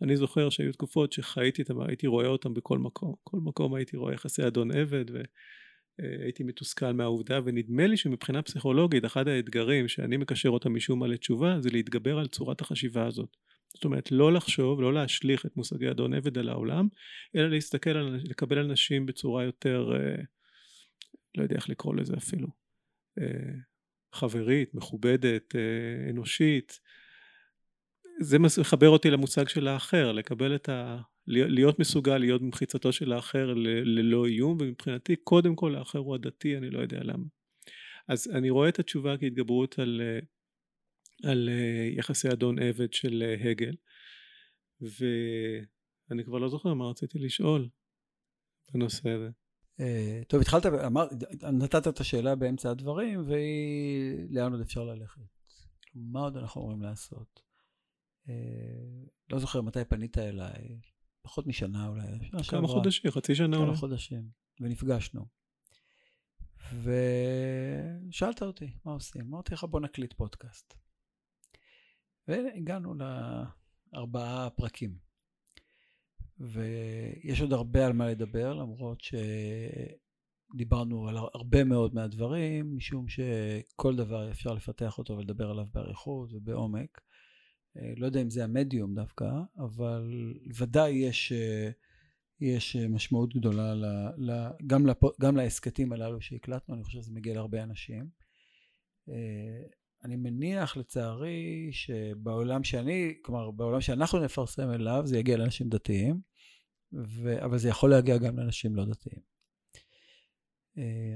[0.02, 3.16] אני זוכר שהיו תקופות שחייתי איתם, הייתי רואה אותם בכל מקום.
[3.24, 5.06] כל מקום הייתי רואה יחסי אדון עבד
[6.00, 11.62] והייתי מתוסכל מהעובדה ונדמה לי שמבחינה פסיכולוגית אחד האתגרים שאני מקשר אותם משום מה לתשובה
[11.62, 13.30] זה להתגבר על צורת החשיבה הזאת.
[13.74, 16.88] זאת אומרת לא לחשוב, לא להשליך את מושגי אדון עבד על העולם,
[17.36, 20.24] אלא להסתכל על, לקבל על נשים בצורה יותר, אה,
[21.38, 22.48] לא יודע איך לקרוא לזה אפילו,
[23.20, 23.54] אה,
[24.14, 26.80] חברית, מכובדת, אה, אנושית,
[28.20, 31.02] זה מחבר אותי למושג של האחר, לקבל את ה...
[31.28, 33.54] להיות מסוגל להיות במחיצתו של האחר
[33.84, 37.26] ללא איום, ומבחינתי קודם כל האחר הוא הדתי, אני לא יודע למה.
[38.08, 40.02] אז אני רואה את התשובה כהתגברות על,
[41.24, 41.50] על
[41.98, 43.76] יחסי אדון עבד של הגל,
[44.82, 47.70] ואני כבר לא זוכר מה רציתי לשאול
[48.74, 49.30] בנושא הזה.
[49.80, 51.08] אה, טוב, התחלת, אמר,
[51.54, 55.22] נתת את השאלה באמצע הדברים, והיא לאן עוד אפשר ללכת?
[55.96, 57.42] מה עוד אנחנו אמורים לעשות?
[58.30, 60.80] אה, לא זוכר מתי פנית אליי,
[61.28, 62.30] פחות משנה אולי.
[62.32, 63.68] כמה שעברה, חודשים, חצי שנה כמה אולי.
[63.68, 65.26] כמה חודשים, ונפגשנו.
[68.10, 69.22] ושאלת אותי, מה עושים?
[69.22, 70.74] אמרתי לך, בוא נקליט פודקאסט.
[72.28, 72.94] והגענו
[73.94, 74.98] לארבעה פרקים.
[76.40, 79.02] ויש עוד הרבה על מה לדבר, למרות
[80.54, 87.02] שדיברנו על הרבה מאוד מהדברים, משום שכל דבר אפשר לפתח אותו ולדבר עליו באריכות ובעומק.
[87.82, 91.70] אה, לא יודע אם זה המדיום דווקא, אבל ודאי יש, אה,
[92.40, 93.86] יש משמעות גדולה ל,
[94.18, 98.10] ל, גם, לפ, גם להסכתים הללו שהקלטנו, אני חושב שזה מגיע להרבה אנשים.
[99.10, 99.64] אה,
[100.04, 106.22] אני מניח לצערי שבעולם שאני, כלומר בעולם שאנחנו נפרסם אליו זה יגיע לאנשים דתיים,
[106.94, 109.38] ו, אבל זה יכול להגיע גם לאנשים לא דתיים.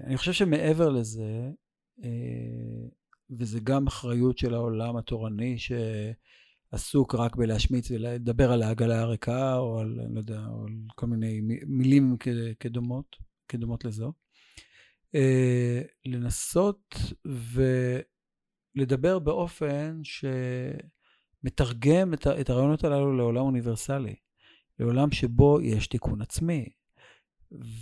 [0.03, 1.49] אני חושב שמעבר לזה,
[3.29, 5.71] וזה גם אחריות של העולם התורני, ש...
[6.71, 11.41] עסוק רק בלהשמיץ ולדבר על העגלה הריקה, או על, לא יודע, או על כל מיני
[11.67, 12.17] מילים
[12.59, 13.15] כדומות,
[13.47, 14.13] כדומות לזו.
[15.15, 16.95] אה, לנסות
[18.75, 20.01] ולדבר באופן
[21.43, 24.15] שמתרגם את, את הרעיונות הללו לעולם אוניברסלי,
[24.79, 26.69] לעולם שבו יש תיקון עצמי.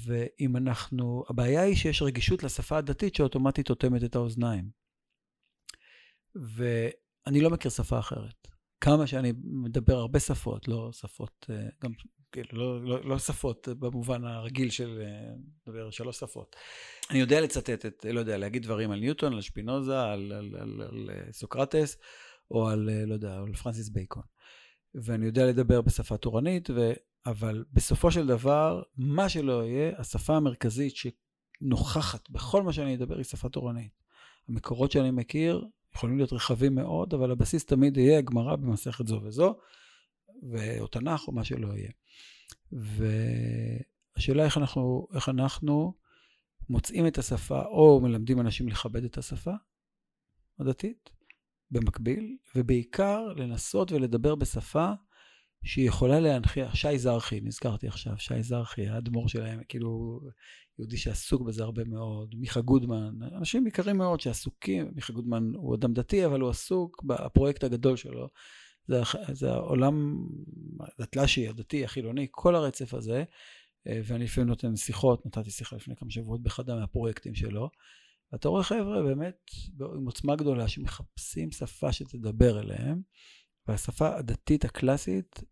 [0.05, 4.69] ואם אנחנו, הבעיה היא שיש רגישות לשפה הדתית שאוטומטית אוטמת את האוזניים.
[6.35, 8.47] ואני לא מכיר שפה אחרת.
[8.81, 11.91] כמה שאני מדבר הרבה שפות, לא שפות, אה, גם,
[12.31, 15.03] כאילו, לא, לא, לא שפות במובן הרגיל של
[15.67, 16.55] לדבר אה, שלוש שפות.
[17.09, 20.81] אני יודע לצטט את, לא יודע, להגיד דברים על ניוטון, על שפינוזה, על, על, על,
[20.81, 21.97] על אה, סוקרטס,
[22.51, 24.23] או על, לא יודע, על פרנסיס בייקון.
[24.95, 26.91] ואני יודע לדבר בשפה תורנית, ו...
[27.25, 33.23] אבל בסופו של דבר, מה שלא יהיה, השפה המרכזית שנוכחת בכל מה שאני אדבר היא
[33.23, 33.91] שפה תורנית.
[34.49, 35.65] המקורות שאני מכיר
[35.99, 39.57] יכולים להיות רחבים מאוד, אבל הבסיס תמיד יהיה גמרא במסכת זו וזו,
[40.79, 41.91] או תנ"ך או מה שלא יהיה.
[42.71, 45.93] והשאלה איך אנחנו, איך אנחנו
[46.69, 49.53] מוצאים את השפה, או מלמדים אנשים לכבד את השפה
[50.59, 51.09] הדתית,
[51.71, 54.91] במקביל, ובעיקר לנסות ולדבר בשפה
[55.63, 60.19] שהיא יכולה להנכיח, שי זרחי, נזכרתי עכשיו, שי זרחי, האדמו"ר שלהם, כאילו
[60.79, 65.93] יהודי שעסוק בזה הרבה מאוד, מיכה גודמן, אנשים יקרים מאוד שעסוקים, מיכה גודמן הוא אדם
[65.93, 68.27] דתי, אבל הוא עסוק בפרויקט הגדול שלו.
[68.87, 69.01] זה,
[69.31, 70.17] זה העולם
[70.79, 73.23] הדתל"שי, הדתי, החילוני, כל הרצף הזה,
[73.87, 77.69] אה, ואני לפעמים נותן שיחות, נתתי שיחה לפני כמה שבועות באחד מהפרויקטים שלו,
[78.31, 83.01] ואתה רואה חבר'ה באמת עם עוצמה גדולה שמחפשים שפה שתדבר אליהם,
[83.69, 85.43] והשפה הדתית הקלאסית,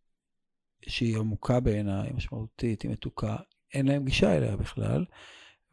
[0.87, 3.35] שהיא עמוקה בעיניי, משמעותית, היא מתוקה,
[3.73, 5.05] אין להם גישה אליה בכלל,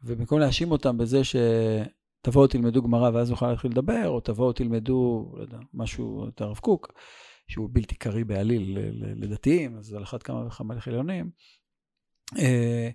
[0.03, 5.41] ובמקום להאשים אותם בזה שתבואו תלמדו גמרא ואז נוכל להתחיל לדבר, או תבואו תלמדו, לא
[5.41, 6.93] יודע, משהו, את הרב קוק,
[7.47, 8.77] שהוא בלתי קריא בעליל
[9.15, 11.29] לדתיים, אז על אחת כמה וכמה לחילונים,
[12.37, 12.89] אה,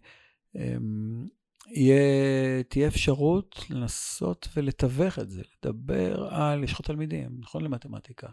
[0.56, 1.26] אמ,
[1.66, 8.28] יהיה, תהיה אפשרות לנסות ולתווך את זה, לדבר על, יש לך תלמידים, נכון למתמטיקה,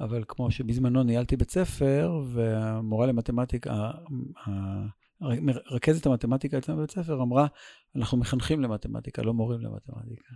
[0.00, 3.90] אבל כמו שבזמנו ניהלתי בית ספר, והמורה למתמטיקה,
[5.70, 7.46] רכזת המתמטיקה אצלנו בבית ספר אמרה,
[7.96, 10.34] אנחנו מחנכים למתמטיקה, לא מורים למתמטיקה.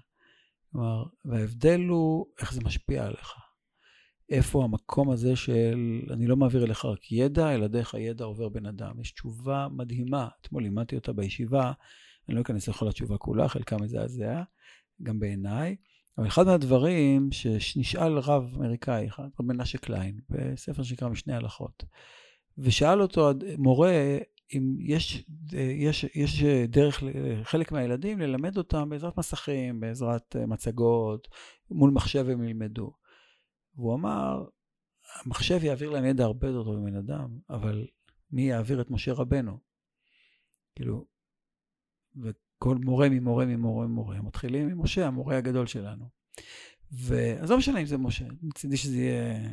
[0.72, 3.34] כלומר, וההבדל הוא איך זה משפיע עליך.
[4.28, 8.66] איפה המקום הזה של אני לא מעביר אליך רק ידע, אלא דרך הידע עובר בן
[8.66, 9.00] אדם.
[9.00, 11.72] יש תשובה מדהימה, אתמול לימדתי אותה בישיבה,
[12.28, 14.42] אני לא אכנס לכל התשובה כולה, חלקה מזעזע,
[15.02, 15.76] גם בעיניי.
[16.18, 21.84] אבל אחד מהדברים שנשאל רב אמריקאי, רב מנשה קליין, בספר שנקרא משנה הלכות,
[22.58, 24.18] ושאל אותו מורה
[24.54, 31.28] אם יש, יש, יש דרך לחלק מהילדים ללמד אותם בעזרת מסכים, בעזרת מצגות,
[31.70, 32.92] מול מחשב הם ילמדו.
[33.74, 34.44] והוא אמר,
[35.24, 37.86] המחשב יעביר להם ידע הרבה יותר טוב מבן אדם, אבל
[38.30, 39.58] מי יעביר את משה רבנו?
[40.74, 41.06] כאילו,
[42.61, 46.08] וכל מורה ממורה ממורה ממורה, מתחילים עם משה, המורה הגדול שלנו.
[46.92, 49.50] ואז לא משנה אם זה משה, מצידי שזה יהיה,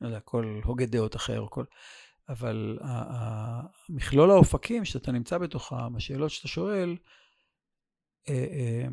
[0.00, 1.64] לא יודע, כל הוגה דעות אחר, כל...
[2.28, 2.78] אבל
[3.88, 6.96] מכלול האופקים שאתה נמצא בתוכם, השאלות שאתה שואל,
[8.28, 8.88] אה, אה,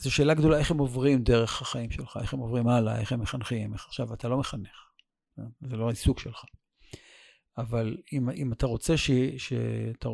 [0.00, 3.20] זו שאלה גדולה, איך הם עוברים דרך החיים שלך, איך הם עוברים הלאה, איך הם
[3.20, 3.74] מחנכים.
[3.74, 4.86] עכשיו, אתה לא מחנך?
[5.60, 6.44] זה לא העיסוק שלך.
[7.58, 9.10] אבל אם, אם אתה רוצה ש...
[9.38, 10.08] שאתה,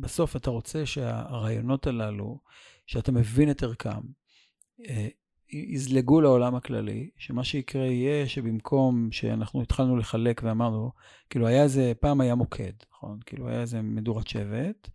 [0.00, 2.40] בסוף אתה רוצה שהרעיונות הללו,
[2.86, 4.00] שאתה מבין את ערכם,
[4.88, 5.08] אה,
[5.50, 10.92] יזלגו לעולם הכללי, שמה שיקרה יהיה שבמקום שאנחנו התחלנו לחלק ואמרנו,
[11.30, 13.18] כאילו היה איזה, פעם היה מוקד, נכון?
[13.26, 14.88] כאילו היה איזה מדורת שבט,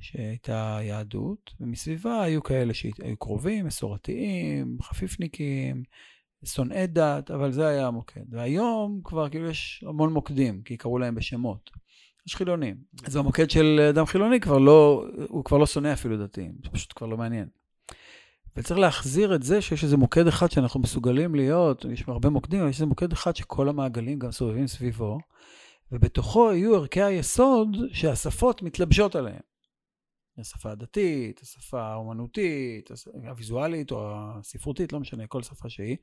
[0.00, 5.82] שהייתה יהדות, ומסביבה היו כאלה שהיו קרובים, מסורתיים, חפיפניקים,
[6.44, 8.34] שונאי דת, אבל זה היה המוקד.
[8.34, 11.70] והיום כבר כאילו יש המון מוקדים, כי קראו להם בשמות.
[12.26, 12.76] יש חילונים.
[13.04, 16.92] אז המוקד של אדם חילוני כבר לא, הוא כבר לא שונא אפילו דתיים, זה פשוט
[16.96, 17.48] כבר לא מעניין.
[18.56, 22.68] וצריך להחזיר את זה שיש איזה מוקד אחד שאנחנו מסוגלים להיות, יש הרבה מוקדים, אבל
[22.68, 25.18] יש איזה מוקד אחד שכל המעגלים גם סובבים סביבו,
[25.92, 29.40] ובתוכו יהיו ערכי היסוד שהשפות מתלבשות עליהם.
[30.38, 32.90] השפה הדתית, השפה האומנותית,
[33.28, 35.96] הוויזואלית או הספרותית, לא משנה, כל שפה שהיא,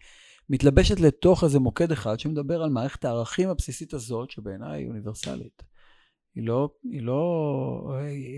[0.49, 5.63] מתלבשת לתוך איזה מוקד אחד שמדבר על מערכת הערכים הבסיסית הזאת, שבעיניי היא אוניברסלית.
[6.35, 7.93] היא לא, היא לא,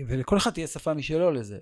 [0.08, 1.58] ולכל אחד תהיה שפה משלו לזה,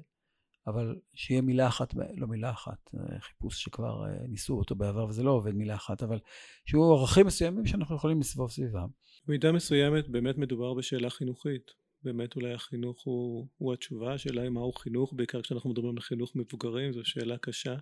[0.66, 5.30] אבל שיהיה מילה אחת, לא מילה אחת, חיפוש שכבר אה, ניסו אותו בעבר וזה לא
[5.30, 6.18] עובד מילה אחת, אבל
[6.66, 8.89] שיהיו ערכים מסוימים שאנחנו יכולים לסבוב סביבם.
[9.26, 11.87] במידה מסוימת באמת מדובר בשאלה חינוכית.
[12.03, 16.37] באמת אולי החינוך הוא, הוא התשובה, השאלה היא מהו חינוך, בעיקר כשאנחנו מדברים על חינוך
[16.37, 17.76] מבוגרים, זו שאלה קשה,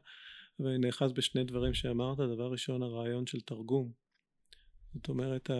[0.60, 3.92] ואני נאחז בשני דברים שאמרת, דבר ראשון הרעיון של תרגום,
[4.94, 5.50] זאת אומרת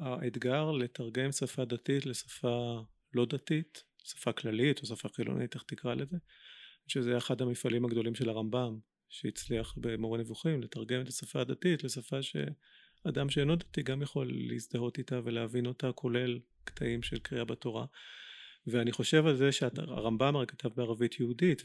[0.00, 2.82] האתגר לתרגם שפה דתית לשפה
[3.14, 6.16] לא דתית, שפה כללית או שפה חילונית, איך תקרא לזה,
[6.86, 8.78] שזה אחד המפעלים הגדולים של הרמב"ם,
[9.08, 15.20] שהצליח במורה נבוכים לתרגם את השפה הדתית לשפה שאדם שאינו דתי גם יכול להזדהות איתה
[15.24, 17.86] ולהבין אותה, כולל קטעים של קריאה בתורה.
[18.66, 21.62] ואני חושב על זה שהרמב"ם הרי כתב בערבית יהודית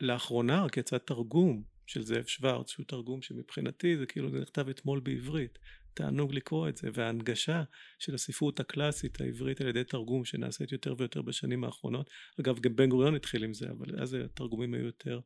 [0.00, 5.00] ולאחרונה רק יצא תרגום של זאב שוורץ שהוא תרגום שמבחינתי זה כאילו זה נכתב אתמול
[5.00, 5.58] בעברית
[5.94, 7.62] תענוג לקרוא את זה וההנגשה
[7.98, 12.10] של הספרות הקלאסית העברית על ידי תרגום שנעשית יותר ויותר בשנים האחרונות.
[12.40, 15.20] אגב גם בן גוריון התחיל עם זה אבל אז התרגומים היו יותר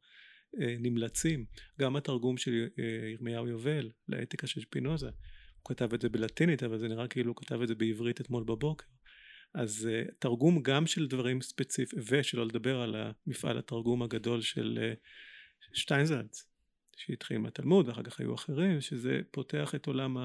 [0.60, 1.44] אה, נמלצים.
[1.80, 6.78] גם התרגום של אה, ירמיהו יובל לאתיקה של שפינוזה הוא כתב את זה בלטינית אבל
[6.78, 8.86] זה נראה כאילו הוא כתב את זה בעברית אתמול בבוקר.
[9.54, 15.08] אז uh, תרגום גם של דברים ספציפיים ושלא לדבר על המפעל התרגום הגדול של uh,
[15.72, 16.48] שטיינזלץ
[16.96, 20.16] שהתחיל מהתלמוד ואחר כך היו אחרים שזה פותח את עולם,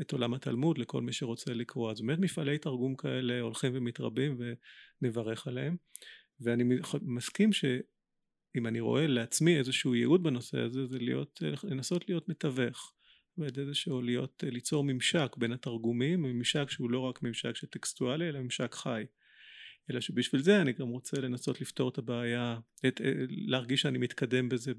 [0.00, 4.38] את עולם התלמוד לכל מי שרוצה לקרוא אז באמת מפעלי תרגום כאלה הולכים ומתרבים
[5.02, 5.76] ונברך עליהם
[6.40, 6.64] ואני
[7.02, 12.94] מסכים שאם אני רואה לעצמי איזשהו ייעוד בנושא הזה זה להיות לנסות להיות מתווך
[13.38, 18.74] ועד איזשהו להיות, ליצור ממשק בין התרגומים, ממשק שהוא לא רק ממשק שטקסטואלי אלא ממשק
[18.74, 19.04] חי.
[19.90, 24.74] אלא שבשביל זה אני גם רוצה לנסות לפתור את הבעיה, את, להרגיש שאני מתקדם בזה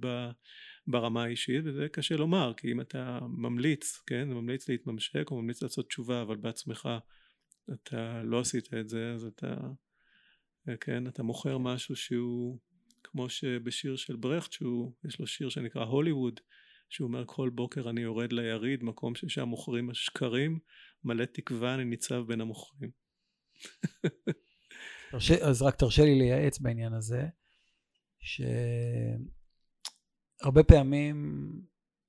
[0.88, 5.88] ברמה האישית וזה קשה לומר כי אם אתה ממליץ, כן, ממליץ להתממשק או ממליץ לעשות
[5.88, 6.90] תשובה אבל בעצמך
[7.74, 9.58] אתה לא עשית את זה אז אתה,
[10.82, 12.60] כן, אתה מוכר משהו שהוא
[13.04, 16.40] כמו שבשיר של ברכט שהוא, יש לו שיר שנקרא הוליווד
[16.90, 20.60] שהוא אומר כל בוקר אני יורד ליריד מקום ששם מוכרים השקרים
[21.04, 22.90] מלא תקווה אני ניצב בין המוכרים.
[25.42, 27.28] אז רק תרשה לי לייעץ בעניין הזה
[30.42, 31.52] שהרבה פעמים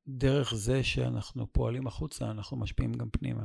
[0.09, 3.43] דרך זה שאנחנו פועלים החוצה אנחנו משפיעים גם פנימה.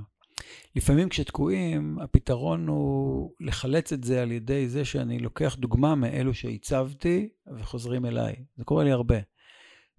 [0.75, 7.29] לפעמים כשתקועים, הפתרון הוא לחלץ את זה על ידי זה שאני לוקח דוגמה מאלו שהצבתי
[7.59, 8.36] וחוזרים אליי.
[8.55, 9.17] זה קורה לי הרבה.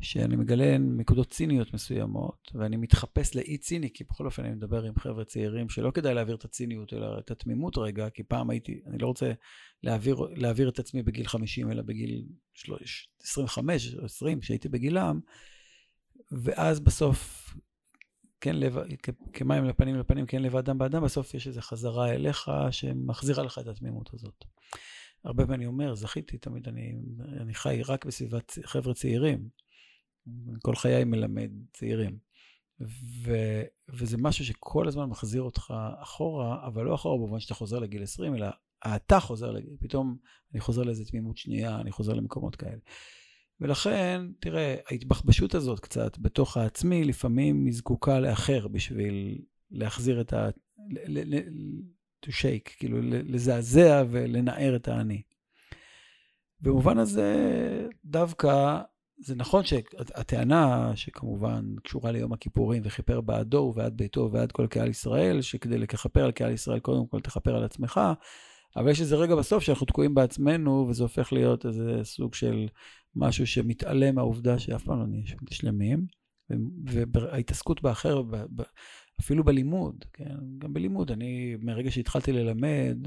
[0.02, 4.94] שאני מגלה נקודות ציניות מסוימות, ואני מתחפש לאי ציני, כי בכל אופן אני מדבר עם
[4.98, 8.98] חבר'ה צעירים שלא כדאי להעביר את הציניות, אלא את התמימות רגע, כי פעם הייתי, אני
[8.98, 9.32] לא רוצה
[9.82, 12.24] להעביר, להעביר את עצמי בגיל 50, אלא בגיל
[13.22, 15.20] 25 או 20, כשהייתי בגילם,
[16.32, 17.50] ואז בסוף,
[18.40, 18.76] כן לב,
[19.32, 23.66] כמים לפנים לפנים, כן לב אדם באדם, בסוף יש איזו חזרה אליך שמחזירה לך את
[23.66, 24.44] התמימות הזאת.
[25.24, 26.94] הרבה פעמים אני אומר, זכיתי, תמיד אני,
[27.40, 29.48] אני חי רק בסביבת חבר'ה צעירים.
[30.62, 32.18] כל חיי מלמד צעירים.
[33.24, 33.32] ו,
[33.88, 38.34] וזה משהו שכל הזמן מחזיר אותך אחורה, אבל לא אחורה במובן שאתה חוזר לגיל 20,
[38.34, 38.46] אלא
[38.86, 40.16] אתה חוזר לגיל, פתאום
[40.52, 42.80] אני חוזר לאיזה תמימות שנייה, אני חוזר למקומות כאלה.
[43.60, 49.38] ולכן, תראה, ההתבחבשות הזאת קצת בתוך העצמי, לפעמים היא זקוקה לאחר בשביל
[49.70, 50.48] להחזיר את ה...
[52.26, 55.22] to shake, כאילו לזעזע ולנער את האני.
[56.60, 57.34] במובן הזה,
[58.04, 58.82] דווקא
[59.18, 65.42] זה נכון שהטענה, שכמובן קשורה ליום הכיפורים, וכיפר בעדו ובעד ביתו ובעד כל קהל ישראל,
[65.42, 68.00] שכדי לכפר על קהל ישראל, קודם כל תכפר על עצמך,
[68.76, 72.68] אבל יש איזה רגע בסוף שאנחנו תקועים בעצמנו, וזה הופך להיות איזה סוג של
[73.16, 76.06] משהו שמתעלם מהעובדה שאף פעם לא נהיה שלמים,
[77.12, 78.22] וההתעסקות באחר,
[79.20, 80.34] אפילו בלימוד, כן?
[80.58, 82.98] גם בלימוד, אני, מרגע שהתחלתי ללמד,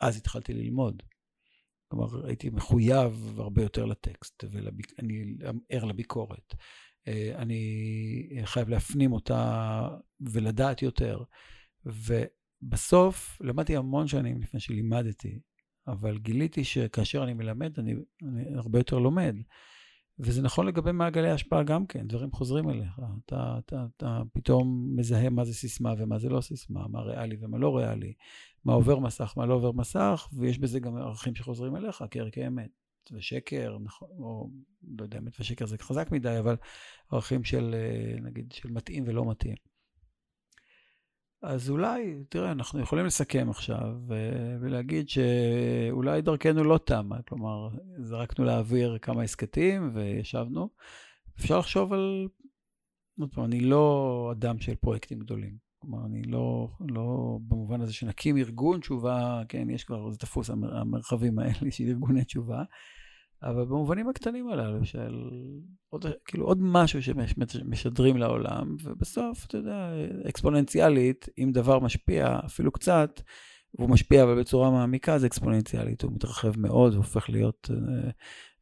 [0.00, 1.02] אז התחלתי ללמוד.
[1.94, 5.36] כלומר, הייתי מחויב הרבה יותר לטקסט, ואני
[5.68, 6.54] ער לביקורת.
[7.08, 9.88] אה, אני חייב להפנים אותה
[10.20, 11.22] ולדעת יותר.
[11.84, 15.40] ובסוף, למדתי המון שנים לפני שלימדתי,
[15.86, 19.36] אבל גיליתי שכאשר אני מלמד, אני, אני הרבה יותר לומד.
[20.18, 23.00] וזה נכון לגבי מעגלי השפעה גם כן, דברים חוזרים אליך.
[23.26, 27.58] אתה, אתה, אתה פתאום מזהה מה זה סיסמה ומה זה לא סיסמה, מה ריאלי ומה
[27.58, 28.12] לא ריאלי,
[28.64, 32.70] מה עובר מסך, מה לא עובר מסך, ויש בזה גם ערכים שחוזרים אליך כערכי אמת.
[33.12, 34.50] ושקר, נכון, או
[34.98, 36.56] לא יודע, אמת ושקר זה חזק מדי, אבל
[37.12, 39.56] ערכים של, אה, נגיד, של מתאים ולא מתאים.
[41.46, 43.94] אז אולי, תראה, אנחנו יכולים לסכם עכשיו
[44.60, 47.68] ולהגיד שאולי דרכנו לא תמה, כלומר,
[47.98, 50.68] זרקנו לאוויר כמה הסכתים וישבנו.
[51.38, 52.28] אפשר לחשוב על,
[53.20, 55.56] עוד פעם, אני לא אדם של פרויקטים גדולים.
[55.78, 61.38] כלומר, אני לא, לא במובן הזה שנקים ארגון תשובה, כן, יש כבר, זה תפוס המרחבים
[61.38, 62.62] האלה של ארגוני תשובה,
[63.44, 65.30] אבל במובנים הקטנים הללו של
[65.88, 69.88] עוד, כאילו עוד משהו שמשדרים לעולם, ובסוף, אתה יודע,
[70.28, 73.20] אקספוננציאלית, אם דבר משפיע אפילו קצת,
[73.78, 78.10] והוא משפיע אבל בצורה מעמיקה, זה אקספוננציאלית, הוא מתרחב מאוד, והופך להיות אה,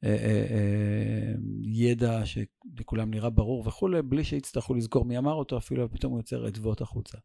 [0.04, 5.90] אה, אה, אה, ידע שלכולם נראה ברור וכולי, בלי שיצטרכו לזכור מי אמר אותו, אפילו
[5.90, 7.18] פתאום הוא יוצר אדוות החוצה.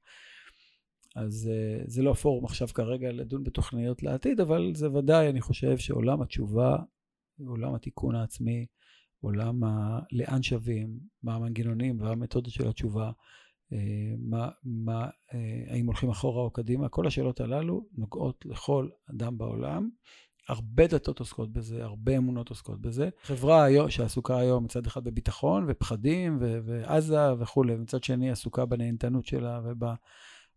[1.15, 5.77] אז אה, זה לא פורום עכשיו כרגע לדון בתוכניות לעתיד, אבל זה ודאי, אני חושב
[5.77, 6.75] שעולם התשובה
[7.45, 8.65] עולם התיקון העצמי,
[9.21, 9.99] עולם ה...
[10.11, 13.11] לאן שווים, מה המנגנונים והמתודות של התשובה,
[13.73, 19.37] אה, מה, מה, אה, האם הולכים אחורה או קדימה, כל השאלות הללו נוגעות לכל אדם
[19.37, 19.89] בעולם.
[20.49, 23.09] הרבה דתות עוסקות בזה, הרבה אמונות עוסקות בזה.
[23.23, 29.25] חברה היום, שעסוקה היום מצד אחד בביטחון ופחדים ו- ועזה וכולי, ומצד שני עסוקה בנהנתנות
[29.25, 29.61] שלה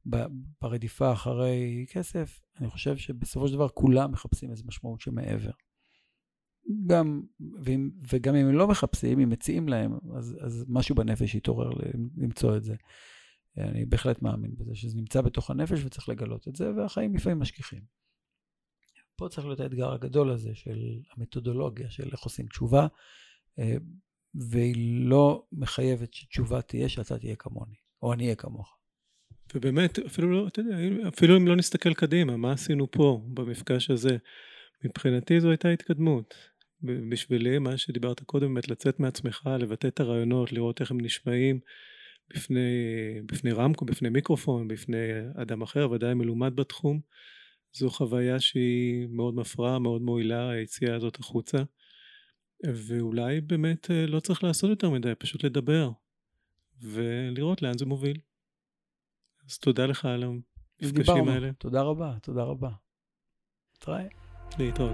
[0.07, 5.51] וברדיפה אחרי כסף, אני חושב שבסופו של דבר כולם מחפשים איזו משמעות שמעבר.
[6.87, 7.23] גם,
[7.65, 11.71] ואם, וגם אם הם לא מחפשים, אם מציעים להם, אז, אז משהו בנפש יתעורר
[12.17, 12.75] למצוא את זה.
[13.59, 17.83] אני בהחלט מאמין בזה, שזה נמצא בתוך הנפש וצריך לגלות את זה, והחיים לפעמים משכיחים.
[19.17, 20.79] פה צריך להיות האתגר הגדול הזה של
[21.17, 22.87] המתודולוגיה, של איך עושים תשובה,
[23.59, 23.77] אה,
[24.35, 28.77] והיא לא מחייבת שתשובה תהיה שאתה תהיה כמוני, או אני אהיה כמוך.
[29.55, 30.49] ובאמת, אפילו לא,
[31.09, 34.17] אפילו אם לא נסתכל קדימה, מה עשינו פה, במפגש הזה?
[34.85, 36.35] מבחינתי זו הייתה התקדמות.
[36.83, 41.61] בשבילי, מה שדיברת קודם, באמת לצאת מעצמך, לבטא את הרעיונות, לראות איך הם נשמעים
[42.35, 42.69] בפני,
[43.27, 44.97] בפני רמקו, בפני מיקרופון, בפני
[45.43, 47.01] אדם אחר, ודאי מלומד בתחום.
[47.73, 51.59] זו חוויה שהיא מאוד מפרה, מאוד מועילה, היציאה הזאת החוצה.
[52.65, 55.91] ואולי באמת אה, לא צריך לעשות יותר מדי, פשוט לדבר,
[56.83, 58.19] ולראות לאן זה מוביל.
[59.47, 60.25] אז תודה לך על
[60.83, 61.53] המפגשים האלה.
[61.53, 62.71] תודה רבה, תודה רבה.
[63.79, 64.20] תראה.
[64.59, 64.91] thế thôi.